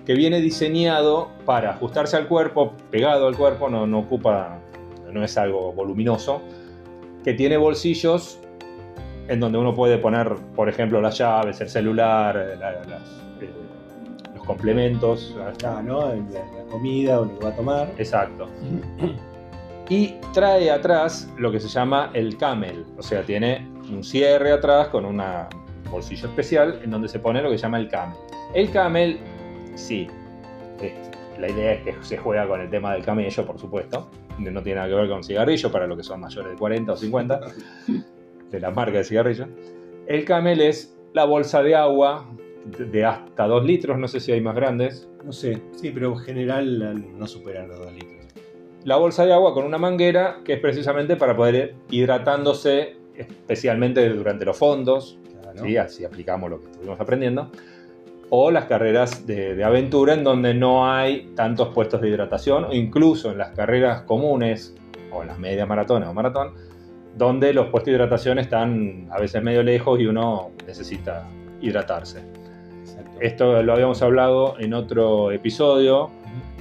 que 0.07 0.15
viene 0.15 0.41
diseñado 0.41 1.29
para 1.45 1.71
ajustarse 1.71 2.17
al 2.17 2.27
cuerpo, 2.29 2.73
pegado 2.91 3.27
al 3.27 3.37
cuerpo, 3.37 3.69
no, 3.69 3.87
no 3.87 4.01
ocupa, 4.01 4.59
no 5.13 5.25
es 5.25 5.37
algo 5.37 5.73
voluminoso, 5.73 6.41
que 7.25 7.35
tiene 7.35 7.57
bolsillos 7.57 8.39
en 9.29 9.41
donde 9.41 9.59
uno 9.59 9.75
puede 9.75 9.99
poner, 9.99 10.35
por 10.57 10.69
ejemplo, 10.69 11.01
las 11.01 11.19
llaves, 11.19 11.61
el 11.61 11.69
celular, 11.69 12.35
la- 12.59 12.73
las, 12.73 13.03
eh, 13.41 13.51
los 14.35 14.45
complementos. 14.45 15.37
Ah, 15.65 15.83
¿no? 15.85 16.09
La, 16.09 16.15
la 16.17 16.65
comida 16.71 17.21
o 17.21 17.25
lo 17.27 17.39
que 17.39 17.45
va 17.45 17.51
a 17.53 17.57
tomar. 17.57 17.89
Exacto. 17.99 18.49
Y 19.89 20.15
trae 20.33 20.71
atrás 20.71 21.29
lo 21.39 21.51
que 21.53 21.61
se 21.61 21.69
llama 21.69 22.11
el 22.15 22.37
camel, 22.39 22.85
o 22.99 23.03
sea, 23.03 23.23
tiene 23.23 23.67
un 23.93 24.05
cierre 24.05 24.53
atrás 24.53 24.89
con 24.89 25.05
un 25.05 25.23
bolsillo 25.91 26.29
especial 26.29 26.81
en 26.83 26.91
donde 26.91 27.09
se 27.09 27.19
pone 27.19 27.43
lo 27.43 27.51
que 27.51 27.59
se 27.59 27.63
llama 27.63 27.79
el 27.79 27.89
camel. 27.89 28.17
El 28.55 28.71
camel, 28.71 29.19
sí, 29.75 30.07
eh, 30.81 30.95
la 31.39 31.49
idea 31.51 31.73
es 31.73 31.83
que 31.83 31.95
se 32.03 32.17
juega 32.19 32.47
con 32.47 32.61
el 32.61 32.71
tema 32.71 32.93
del 32.93 33.05
camello, 33.05 33.45
por 33.47 33.59
supuesto, 33.59 34.09
no 34.39 34.63
tiene 34.63 34.77
nada 34.77 34.89
que 34.89 34.95
ver 34.95 35.09
con 35.09 35.23
cigarrillo 35.25 35.71
para 35.71 35.87
los 35.87 35.97
que 35.97 36.03
son 36.03 36.21
mayores 36.21 36.53
de 36.53 36.57
40 36.59 36.93
o 36.93 36.97
50, 36.97 37.41
de 38.51 38.61
la 38.61 38.71
marca 38.71 38.99
de 38.99 39.05
cigarrillo. 39.05 39.47
El 40.07 40.25
camel 40.25 40.61
es 40.61 40.97
la 41.13 41.25
bolsa 41.25 41.63
de 41.63 41.75
agua 41.75 42.27
de- 42.65 43.05
hasta 43.05 43.47
2 43.47 43.65
litros, 43.65 43.99
no 43.99 44.09
sé 44.09 44.21
si 44.21 44.33
hay 44.33 44.41
más 44.41 44.55
grandes, 44.55 45.07
No 45.25 45.33
sé, 45.33 45.61
sí, 45.73 45.91
pero 45.91 46.13
en 46.13 46.19
general 46.21 47.19
no 47.19 47.27
superan 47.27 47.69
los 47.69 47.79
dos 47.79 47.93
litros. 47.93 48.11
la 48.85 48.97
bolsa 48.97 49.27
de 49.27 49.35
agua 49.35 49.53
con 49.53 49.65
una 49.67 49.77
manguera 49.77 50.39
que 50.45 50.55
es 50.55 50.61
precisamente 50.61 51.17
para 51.17 51.37
poder 51.37 51.55
ir 51.55 51.75
hidratándose, 52.05 52.97
especialmente 53.21 54.09
durante 54.11 54.45
los 54.45 54.57
fondos, 54.57 55.19
Claro. 55.43 55.65
¿sí? 55.65 55.77
así 55.77 56.05
aplicamos 56.05 56.51
lo 56.51 56.61
que 56.61 56.71
estuvimos 56.71 57.01
aprendiendo, 57.01 57.51
o 58.29 58.51
las 58.51 58.67
carreras 58.67 59.27
de, 59.27 59.55
de 59.57 59.65
aventura 59.65 60.15
en 60.15 60.23
donde 60.23 60.55
no 60.55 60.89
hay 60.89 61.33
tantos 61.35 61.69
puestos 61.75 62.01
de 62.01 62.09
hidratación, 62.09 62.65
o 62.65 62.73
incluso 62.73 63.33
en 63.33 63.39
las 63.39 63.51
carreras 63.51 64.03
comunes, 64.03 64.75
o 65.11 65.23
en 65.23 65.29
las 65.29 65.39
media 65.39 65.67
maratones 65.67 66.09
o 66.09 66.15
maratón, 66.15 66.53
donde 67.17 67.53
los 67.53 67.67
puestos 67.69 67.87
de 67.87 67.93
hidratación 67.93 68.39
están 68.39 69.09
a 69.11 69.19
veces 69.19 69.43
medio 69.43 69.63
lejos 69.63 69.99
y 69.99 70.07
uno 70.07 70.51
necesita 70.67 71.27
hidratarse. 71.61 72.21
Exacto. 72.83 73.19
Esto 73.21 73.63
lo 73.63 73.73
habíamos 73.73 74.01
hablado 74.03 74.55
en 74.61 74.75
otro 74.75 75.33
episodio, 75.33 76.11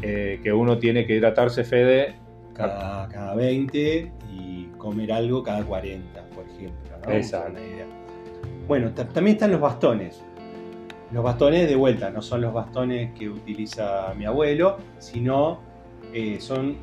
eh, 0.01 0.39
que 0.41 0.51
uno 0.51 0.79
tiene 0.79 1.05
que 1.05 1.15
hidratarse, 1.15 1.63
Fede, 1.63 2.15
cada, 2.55 3.07
cada 3.09 3.35
20 3.35 4.11
y 4.33 4.65
comer 4.77 5.11
algo 5.11 5.43
cada 5.43 5.63
40, 5.63 6.21
por 6.21 6.28
ejemplo. 6.65 6.97
¿no? 7.07 7.11
Exacto. 7.13 7.51
Una 7.51 7.61
idea. 7.61 7.85
Bueno, 8.67 8.91
ta- 8.93 9.07
también 9.07 9.35
están 9.35 9.51
los 9.51 9.61
bastones. 9.61 10.21
Los 11.11 11.23
bastones 11.23 11.67
de 11.67 11.75
vuelta, 11.75 12.11
no 12.11 12.21
son 12.21 12.41
los 12.41 12.53
bastones 12.53 13.11
que 13.17 13.29
utiliza 13.29 14.13
mi 14.15 14.25
abuelo, 14.25 14.77
sino 14.99 15.59
eh, 16.13 16.37
son 16.39 16.77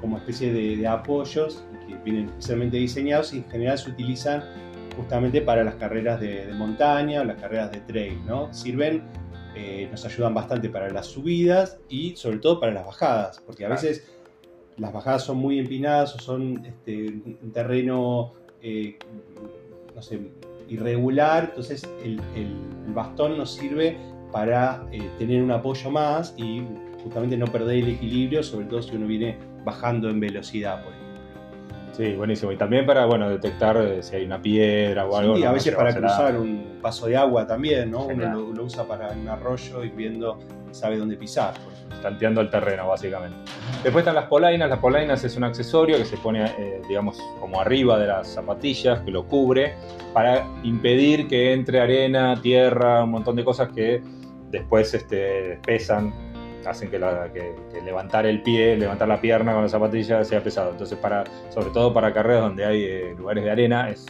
como 0.00 0.18
especie 0.18 0.52
de, 0.52 0.76
de 0.76 0.86
apoyos 0.86 1.64
que 1.88 1.94
vienen 1.96 2.26
especialmente 2.26 2.76
diseñados 2.76 3.32
y 3.34 3.38
en 3.38 3.44
general 3.50 3.78
se 3.78 3.90
utilizan 3.90 4.44
justamente 4.96 5.40
para 5.42 5.64
las 5.64 5.74
carreras 5.76 6.20
de, 6.20 6.46
de 6.46 6.54
montaña 6.54 7.22
o 7.22 7.24
las 7.24 7.40
carreras 7.40 7.72
de 7.72 7.80
trail, 7.80 8.20
¿no? 8.26 8.52
Sirven, 8.52 9.02
eh, 9.56 9.88
nos 9.90 10.04
ayudan 10.04 10.32
bastante 10.34 10.68
para 10.68 10.88
las 10.90 11.06
subidas 11.06 11.78
y 11.88 12.14
sobre 12.16 12.38
todo 12.38 12.60
para 12.60 12.72
las 12.72 12.86
bajadas, 12.86 13.40
porque 13.44 13.64
a 13.64 13.68
veces 13.68 14.12
las 14.76 14.92
bajadas 14.92 15.24
son 15.24 15.38
muy 15.38 15.58
empinadas 15.58 16.14
o 16.14 16.18
son 16.20 16.64
este, 16.64 17.08
un 17.42 17.50
terreno, 17.52 18.32
eh, 18.62 18.96
no 19.94 20.02
sé, 20.02 20.20
irregular, 20.68 21.46
entonces 21.50 21.88
el, 22.04 22.20
bastón 22.94 23.38
nos 23.38 23.54
sirve 23.54 23.96
para 24.32 24.86
eh, 24.92 25.00
tener 25.18 25.42
un 25.42 25.50
apoyo 25.50 25.90
más 25.90 26.34
y 26.36 26.62
justamente 27.02 27.36
no 27.36 27.46
perder 27.46 27.78
el 27.78 27.88
equilibrio, 27.90 28.42
sobre 28.42 28.66
todo 28.66 28.82
si 28.82 28.94
uno 28.96 29.06
viene 29.06 29.36
bajando 29.64 30.10
en 30.10 30.20
velocidad, 30.20 30.82
por 30.82 30.92
ejemplo. 30.92 31.01
Sí, 31.92 32.14
buenísimo. 32.14 32.50
Y 32.52 32.56
también 32.56 32.86
para, 32.86 33.04
bueno, 33.04 33.28
detectar 33.28 33.76
eh, 33.76 34.02
si 34.02 34.16
hay 34.16 34.24
una 34.24 34.40
piedra 34.40 35.06
o 35.06 35.16
algo. 35.16 35.36
Sí, 35.36 35.42
no, 35.42 35.50
a 35.50 35.52
veces 35.52 35.74
para 35.74 35.94
cruzar 35.94 36.36
un 36.38 36.78
paso 36.80 37.06
de 37.06 37.16
agua 37.16 37.46
también, 37.46 37.90
¿no? 37.90 38.06
Uno 38.06 38.32
lo, 38.32 38.52
lo 38.52 38.64
usa 38.64 38.84
para 38.84 39.10
un 39.10 39.28
arroyo 39.28 39.84
y 39.84 39.90
viendo, 39.90 40.38
sabe 40.70 40.96
dónde 40.96 41.16
pisar. 41.16 41.52
ejemplo. 41.54 42.00
tanteando 42.00 42.40
el 42.40 42.48
terreno, 42.48 42.88
básicamente. 42.88 43.36
Después 43.82 44.02
están 44.02 44.14
las 44.14 44.24
polainas. 44.26 44.70
Las 44.70 44.78
polainas 44.78 45.22
es 45.22 45.36
un 45.36 45.44
accesorio 45.44 45.98
que 45.98 46.06
se 46.06 46.16
pone, 46.16 46.44
eh, 46.44 46.80
digamos, 46.88 47.18
como 47.38 47.60
arriba 47.60 47.98
de 47.98 48.06
las 48.06 48.28
zapatillas, 48.28 49.00
que 49.00 49.10
lo 49.10 49.26
cubre, 49.26 49.74
para 50.14 50.46
impedir 50.62 51.28
que 51.28 51.52
entre 51.52 51.78
arena, 51.78 52.40
tierra, 52.40 53.04
un 53.04 53.10
montón 53.10 53.36
de 53.36 53.44
cosas 53.44 53.68
que 53.68 54.02
después 54.50 54.94
este, 54.94 55.58
pesan, 55.66 56.12
hacen 56.66 56.90
que, 56.90 56.98
la- 56.98 57.30
que- 57.32 57.54
que 57.72 57.80
levantar 57.82 58.26
el 58.26 58.42
pie, 58.42 58.76
levantar 58.76 59.08
la 59.08 59.20
pierna 59.20 59.52
con 59.52 59.62
la 59.62 59.68
zapatilla 59.68 60.24
sea 60.24 60.42
pesado. 60.42 60.70
Entonces, 60.72 60.98
para, 60.98 61.24
sobre 61.50 61.70
todo 61.70 61.92
para 61.92 62.12
carreras 62.12 62.42
donde 62.42 62.64
hay 62.64 62.82
eh, 62.84 63.14
lugares 63.18 63.44
de 63.44 63.50
arena, 63.50 63.90
es 63.90 64.06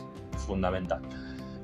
fundamental. 0.46 1.00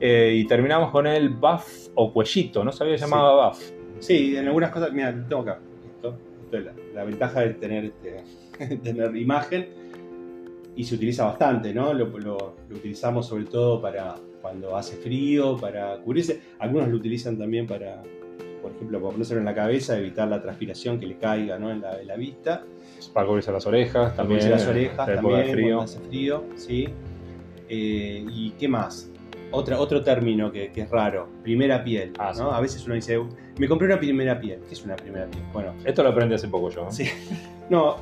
Eh, 0.01 0.35
y 0.37 0.47
terminamos 0.47 0.91
con 0.91 1.07
el 1.07 1.31
buff 1.31 1.89
o 1.95 2.13
cuellito, 2.13 2.63
¿no 2.65 2.71
se 2.73 2.85
había 2.85 2.97
llamado 2.97 3.49
buff? 3.49 3.61
Sí, 3.99 4.37
en 4.37 4.47
algunas 4.47 4.71
cosas, 4.71 4.93
mira, 4.93 5.13
tengo 5.29 5.43
acá. 5.43 5.59
Esto, 5.97 6.17
esto 6.45 6.57
es 6.59 6.65
la, 6.65 6.73
la 6.95 7.05
ventaja 7.05 7.41
de 7.41 7.55
tener, 7.55 7.85
este, 7.87 8.77
tener 8.83 9.17
imagen 9.17 9.69
y 10.77 10.85
se 10.85 10.95
utiliza 10.95 11.25
bastante, 11.25 11.75
¿no? 11.75 11.93
Lo, 11.93 12.07
lo- 12.19 12.57
lo 12.69 12.77
utilizamos 12.77 13.27
sobre 13.27 13.47
todo 13.47 13.81
para 13.83 14.15
cuando 14.41 14.77
hace 14.77 14.97
frío, 14.97 15.57
para 15.57 15.97
cubrirse. 15.99 16.41
Algunos 16.61 16.89
lo 16.89 16.97
utilizan 16.97 17.37
también 17.37 17.67
para, 17.67 18.01
por 18.69 18.77
ejemplo, 18.77 19.01
para 19.01 19.13
ponérselo 19.13 19.41
en 19.41 19.47
la 19.47 19.55
cabeza, 19.55 19.99
evitar 19.99 20.29
la 20.29 20.41
transpiración 20.43 20.99
que 21.01 21.07
le 21.07 21.17
caiga 21.19 21.59
¿no? 21.59 21.71
en, 21.71 21.81
la, 21.81 22.01
en 22.01 22.07
la 22.07 22.17
vista. 22.17 22.63
Para 23.13 23.27
cubrirse 23.27 23.53
las 23.53 23.67
orejas, 23.67 24.15
también. 24.17 24.41
También 24.41 24.51
las 24.59 24.63
en 24.65 24.71
orejas, 24.71 25.07
también 25.07 25.47
de 25.47 25.53
frío. 25.53 25.81
hace 25.81 25.99
frío, 26.01 26.45
¿sí? 26.57 26.89
Eh, 27.69 28.25
¿Y 28.31 28.51
qué 28.53 28.69
más? 28.69 29.11
Otra, 29.51 29.79
otro 29.81 30.03
término 30.03 30.53
que, 30.53 30.73
que 30.73 30.83
es 30.83 30.91
raro, 30.91 31.29
primera 31.43 31.83
piel. 31.83 32.13
Ah, 32.19 32.33
¿no? 32.37 32.51
sí. 32.51 32.55
A 32.57 32.61
veces 32.61 32.85
uno 32.85 32.95
dice, 32.95 33.19
me 33.59 33.67
compré 33.69 33.87
una 33.87 33.99
primera 33.99 34.39
piel. 34.39 34.61
¿Qué 34.69 34.75
es 34.75 34.85
una 34.85 34.97
primera 34.97 35.27
piel? 35.27 35.43
Bueno, 35.53 35.73
Esto 35.85 36.03
lo 36.03 36.11
aprendí 36.11 36.35
hace 36.35 36.49
poco 36.49 36.69
yo. 36.71 36.85
¿no? 36.85 36.91
Sí. 36.93 37.05
no, 37.71 37.97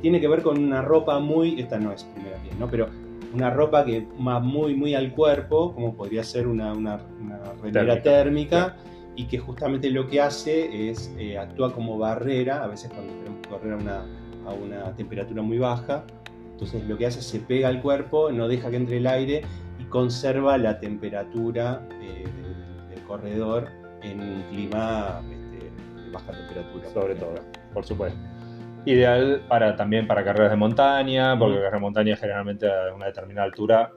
tiene 0.00 0.20
que 0.20 0.28
ver 0.28 0.42
con 0.42 0.58
una 0.62 0.80
ropa 0.82 1.18
muy, 1.18 1.60
esta 1.60 1.78
no 1.78 1.92
es 1.92 2.04
primera 2.04 2.36
piel, 2.36 2.56
¿no? 2.58 2.68
Pero 2.68 2.88
una 3.34 3.50
ropa 3.50 3.84
que 3.84 4.06
va 4.26 4.38
muy, 4.38 4.74
muy 4.76 4.94
al 4.94 5.12
cuerpo, 5.12 5.72
como 5.74 5.94
podría 5.94 6.22
ser 6.22 6.46
una, 6.46 6.72
una, 6.72 7.00
una 7.20 7.38
remera 7.62 8.00
Térmica. 8.00 8.02
térmica, 8.02 8.76
y 9.16 9.26
que 9.26 9.38
justamente 9.38 9.90
lo 9.90 10.06
que 10.08 10.20
hace 10.20 10.90
es, 10.90 11.12
eh, 11.18 11.38
actúa 11.38 11.72
como 11.72 11.98
barrera, 11.98 12.64
a 12.64 12.66
veces 12.66 12.90
cuando 12.92 13.12
queremos 13.18 13.46
correr 13.46 13.72
a 13.74 13.76
una, 13.76 14.06
a 14.46 14.52
una 14.54 14.96
temperatura 14.96 15.42
muy 15.42 15.58
baja, 15.58 16.04
entonces 16.52 16.84
lo 16.88 16.96
que 16.96 17.06
hace 17.06 17.18
es 17.18 17.26
se 17.26 17.40
pega 17.40 17.68
al 17.68 17.82
cuerpo, 17.82 18.30
no 18.30 18.48
deja 18.48 18.70
que 18.70 18.76
entre 18.76 18.98
el 18.98 19.06
aire 19.06 19.42
y 19.78 19.84
conserva 19.84 20.56
la 20.58 20.78
temperatura 20.80 21.86
eh, 22.00 22.24
del, 22.24 22.88
del 22.88 23.04
corredor 23.04 23.68
en 24.02 24.20
un 24.20 24.42
clima 24.50 25.20
este, 25.30 25.66
de 26.04 26.10
baja 26.10 26.32
temperatura. 26.32 26.88
sobre 26.90 27.14
todo, 27.16 27.34
por 27.74 27.84
supuesto. 27.84 28.18
Ideal 28.84 29.42
para, 29.48 29.76
también 29.76 30.06
para 30.08 30.24
carreras 30.24 30.50
de 30.50 30.56
montaña, 30.56 31.38
porque 31.38 31.52
Ujú. 31.52 31.62
carreras 31.62 31.80
de 31.80 31.80
montaña 31.80 32.16
generalmente 32.16 32.66
a 32.66 32.94
una 32.94 33.06
determinada 33.06 33.46
altura, 33.46 33.92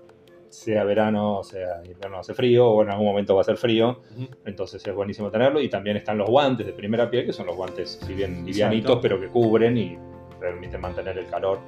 sea 0.56 0.84
verano, 0.84 1.44
sea 1.44 1.82
invierno, 1.86 2.20
hace 2.20 2.34
frío, 2.34 2.68
o 2.68 2.84
en 2.84 2.90
algún 2.90 3.06
momento 3.06 3.36
va 3.36 3.42
a 3.42 3.44
ser 3.44 3.58
frío, 3.58 4.02
entonces 4.46 4.86
es 4.86 4.94
buenísimo 4.96 5.30
tenerlo. 5.30 5.62
Y 5.62 5.70
también 5.70 5.98
están 5.98 6.18
los 6.18 6.30
guantes 6.30 6.66
de 6.66 6.74
primera 6.74 7.10
piel, 7.10 7.26
que 7.26 7.34
son 7.34 7.46
los 7.46 7.56
guantes, 7.56 8.00
si 8.06 8.14
bien 8.14 8.46
livianitos, 8.46 9.00
pero 9.02 9.20
que 9.20 9.28
cubren 9.28 9.78
y 9.78 9.98
permiten 10.40 10.82
mantener 10.82 11.18
el 11.18 11.28
calor. 11.28 11.60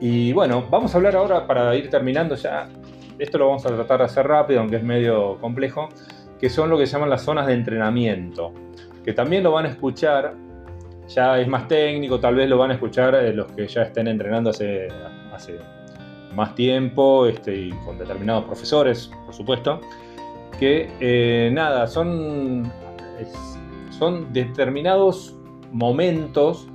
Y 0.00 0.32
bueno, 0.32 0.64
vamos 0.70 0.94
a 0.94 0.96
hablar 0.96 1.16
ahora 1.16 1.46
para 1.46 1.74
ir 1.76 1.90
terminando 1.90 2.34
ya. 2.34 2.68
Esto 3.18 3.38
lo 3.38 3.48
vamos 3.48 3.66
a 3.66 3.68
tratar 3.68 3.98
de 3.98 4.04
hacer 4.04 4.26
rápido, 4.26 4.60
aunque 4.60 4.76
es 4.76 4.82
medio 4.82 5.36
complejo, 5.38 5.88
que 6.40 6.48
son 6.48 6.70
lo 6.70 6.78
que 6.78 6.86
se 6.86 6.94
llaman 6.94 7.10
las 7.10 7.22
zonas 7.22 7.46
de 7.46 7.52
entrenamiento, 7.52 8.52
que 9.04 9.12
también 9.12 9.42
lo 9.42 9.52
van 9.52 9.66
a 9.66 9.68
escuchar, 9.68 10.34
ya 11.06 11.38
es 11.38 11.46
más 11.46 11.68
técnico, 11.68 12.18
tal 12.18 12.34
vez 12.34 12.48
lo 12.48 12.56
van 12.56 12.70
a 12.70 12.74
escuchar 12.74 13.14
eh, 13.14 13.34
los 13.34 13.52
que 13.52 13.68
ya 13.68 13.82
estén 13.82 14.08
entrenando 14.08 14.50
hace, 14.50 14.88
hace 15.32 15.58
más 16.34 16.54
tiempo 16.54 17.26
este, 17.26 17.54
y 17.56 17.70
con 17.84 17.98
determinados 17.98 18.44
profesores, 18.44 19.10
por 19.24 19.34
supuesto, 19.34 19.80
que 20.58 20.90
eh, 21.00 21.50
nada, 21.52 21.86
son, 21.86 22.70
es- 23.18 23.58
son 23.98 24.32
determinados 24.32 25.36
momentos 25.72 26.66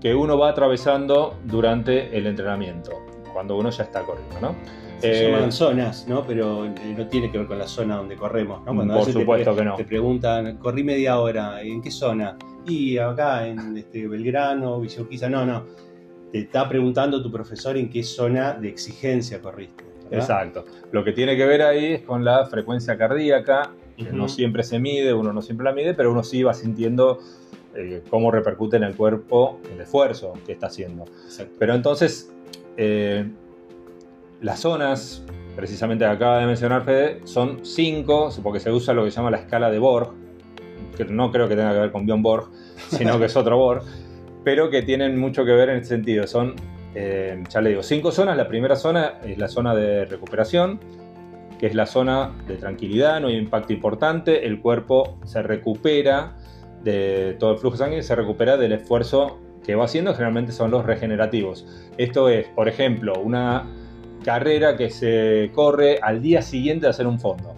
que 0.00 0.14
uno 0.14 0.36
va 0.38 0.50
atravesando 0.50 1.34
durante 1.44 2.16
el 2.16 2.26
entrenamiento, 2.26 2.92
cuando 3.32 3.56
uno 3.56 3.70
ya 3.70 3.84
está 3.84 4.02
corriendo, 4.02 4.40
¿no? 4.40 4.54
Se 5.00 5.26
Eh, 5.26 5.32
llaman 5.32 5.50
zonas, 5.52 6.06
¿no? 6.08 6.24
Pero 6.26 6.64
eh, 6.66 6.94
no 6.96 7.06
tiene 7.08 7.30
que 7.30 7.38
ver 7.38 7.46
con 7.46 7.58
la 7.58 7.66
zona 7.66 7.96
donde 7.96 8.16
corremos, 8.16 8.60
¿no? 8.64 8.74
Cuando 8.74 8.94
Por 8.94 9.06
te 9.06 9.12
supuesto 9.12 9.54
que 9.56 9.64
no. 9.64 9.74
Te 9.76 9.84
preguntan, 9.84 10.58
corrí 10.58 10.84
media 10.84 11.18
hora, 11.18 11.60
¿en 11.62 11.82
qué 11.82 11.90
zona? 11.90 12.36
Y 12.66 12.98
acá 12.98 13.46
en 13.48 13.76
este, 13.76 14.06
Belgrano, 14.06 14.80
Villa 14.80 15.02
Urquiza, 15.02 15.28
no, 15.28 15.44
no. 15.44 15.64
Te 16.32 16.38
está 16.38 16.68
preguntando 16.68 17.22
tu 17.22 17.30
profesor 17.30 17.76
en 17.76 17.90
qué 17.90 18.02
zona 18.02 18.54
de 18.54 18.68
exigencia 18.68 19.40
corriste. 19.40 19.84
¿verdad? 20.10 20.18
Exacto. 20.18 20.64
Lo 20.90 21.04
que 21.04 21.12
tiene 21.12 21.36
que 21.36 21.44
ver 21.44 21.62
ahí 21.62 21.92
es 21.92 22.02
con 22.02 22.24
la 22.24 22.46
frecuencia 22.46 22.96
cardíaca, 22.96 23.70
que 23.96 24.12
no 24.12 24.28
siempre 24.28 24.62
se 24.62 24.78
mide, 24.78 25.12
uno 25.12 25.32
no 25.32 25.42
siempre 25.42 25.64
la 25.64 25.72
mide, 25.72 25.94
pero 25.94 26.10
uno 26.10 26.24
sí 26.24 26.42
va 26.42 26.54
sintiendo 26.54 27.18
eh, 27.74 28.02
cómo 28.10 28.30
repercute 28.30 28.76
en 28.76 28.82
el 28.82 28.96
cuerpo 28.96 29.60
el 29.72 29.80
esfuerzo 29.80 30.32
que 30.44 30.52
está 30.52 30.66
haciendo. 30.66 31.04
Exacto. 31.04 31.54
Pero 31.58 31.74
entonces, 31.74 32.32
eh, 32.76 33.30
las 34.40 34.60
zonas, 34.60 35.22
precisamente 35.54 36.04
que 36.04 36.10
acaba 36.10 36.38
de 36.38 36.46
mencionar 36.46 36.84
Fede, 36.84 37.20
son 37.24 37.64
cinco, 37.64 38.30
porque 38.42 38.60
se 38.60 38.70
usa 38.70 38.92
lo 38.92 39.04
que 39.04 39.10
se 39.10 39.18
llama 39.18 39.30
la 39.30 39.38
escala 39.38 39.70
de 39.70 39.78
Borg, 39.78 40.10
que 40.96 41.04
no 41.04 41.30
creo 41.30 41.48
que 41.48 41.56
tenga 41.56 41.72
que 41.72 41.78
ver 41.78 41.92
con 41.92 42.06
Bjorn 42.06 42.22
Borg, 42.22 42.48
sino 42.88 43.18
que 43.18 43.26
es 43.26 43.36
otro 43.36 43.56
Borg, 43.56 43.84
pero 44.44 44.70
que 44.70 44.82
tienen 44.82 45.18
mucho 45.18 45.44
que 45.44 45.52
ver 45.52 45.70
en 45.70 45.76
este 45.76 45.88
sentido. 45.88 46.26
Son, 46.26 46.54
eh, 46.94 47.42
ya 47.48 47.60
le 47.60 47.70
digo, 47.70 47.82
cinco 47.82 48.10
zonas. 48.12 48.36
La 48.36 48.48
primera 48.48 48.76
zona 48.76 49.14
es 49.24 49.38
la 49.38 49.48
zona 49.48 49.74
de 49.74 50.04
recuperación, 50.04 50.80
que 51.58 51.66
es 51.66 51.74
la 51.74 51.86
zona 51.86 52.32
de 52.48 52.56
tranquilidad, 52.56 53.20
no 53.20 53.28
hay 53.28 53.36
impacto 53.36 53.72
importante, 53.72 54.46
el 54.46 54.60
cuerpo 54.60 55.18
se 55.24 55.42
recupera 55.42 56.36
de 56.82 57.36
todo 57.38 57.52
el 57.52 57.58
flujo 57.58 57.76
sanguíneo, 57.76 58.02
se 58.02 58.16
recupera 58.16 58.56
del 58.56 58.72
esfuerzo 58.72 59.38
que 59.64 59.76
va 59.76 59.84
haciendo, 59.84 60.12
generalmente 60.12 60.50
son 60.50 60.72
los 60.72 60.84
regenerativos. 60.84 61.64
Esto 61.96 62.28
es, 62.28 62.48
por 62.48 62.68
ejemplo, 62.68 63.12
una 63.22 63.70
carrera 64.24 64.76
que 64.76 64.90
se 64.90 65.50
corre 65.54 66.00
al 66.02 66.20
día 66.20 66.42
siguiente 66.42 66.86
de 66.86 66.90
hacer 66.90 67.06
un 67.06 67.20
fondo. 67.20 67.54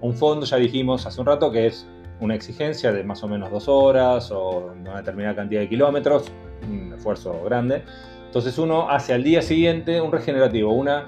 Un 0.00 0.14
fondo, 0.14 0.44
ya 0.44 0.56
dijimos 0.56 1.06
hace 1.06 1.20
un 1.20 1.26
rato, 1.26 1.52
que 1.52 1.66
es 1.66 1.86
una 2.20 2.34
exigencia 2.34 2.92
de 2.92 3.04
más 3.04 3.22
o 3.22 3.28
menos 3.28 3.50
dos 3.50 3.68
horas 3.68 4.30
o 4.30 4.72
una 4.78 4.96
determinada 4.96 5.36
cantidad 5.36 5.60
de 5.60 5.68
kilómetros, 5.68 6.30
un 6.62 6.94
esfuerzo 6.94 7.42
grande. 7.44 7.82
Entonces 8.26 8.58
uno 8.58 8.90
hace 8.90 9.14
al 9.14 9.22
día 9.22 9.42
siguiente 9.42 10.00
un 10.00 10.12
regenerativo, 10.12 10.72
una 10.72 11.06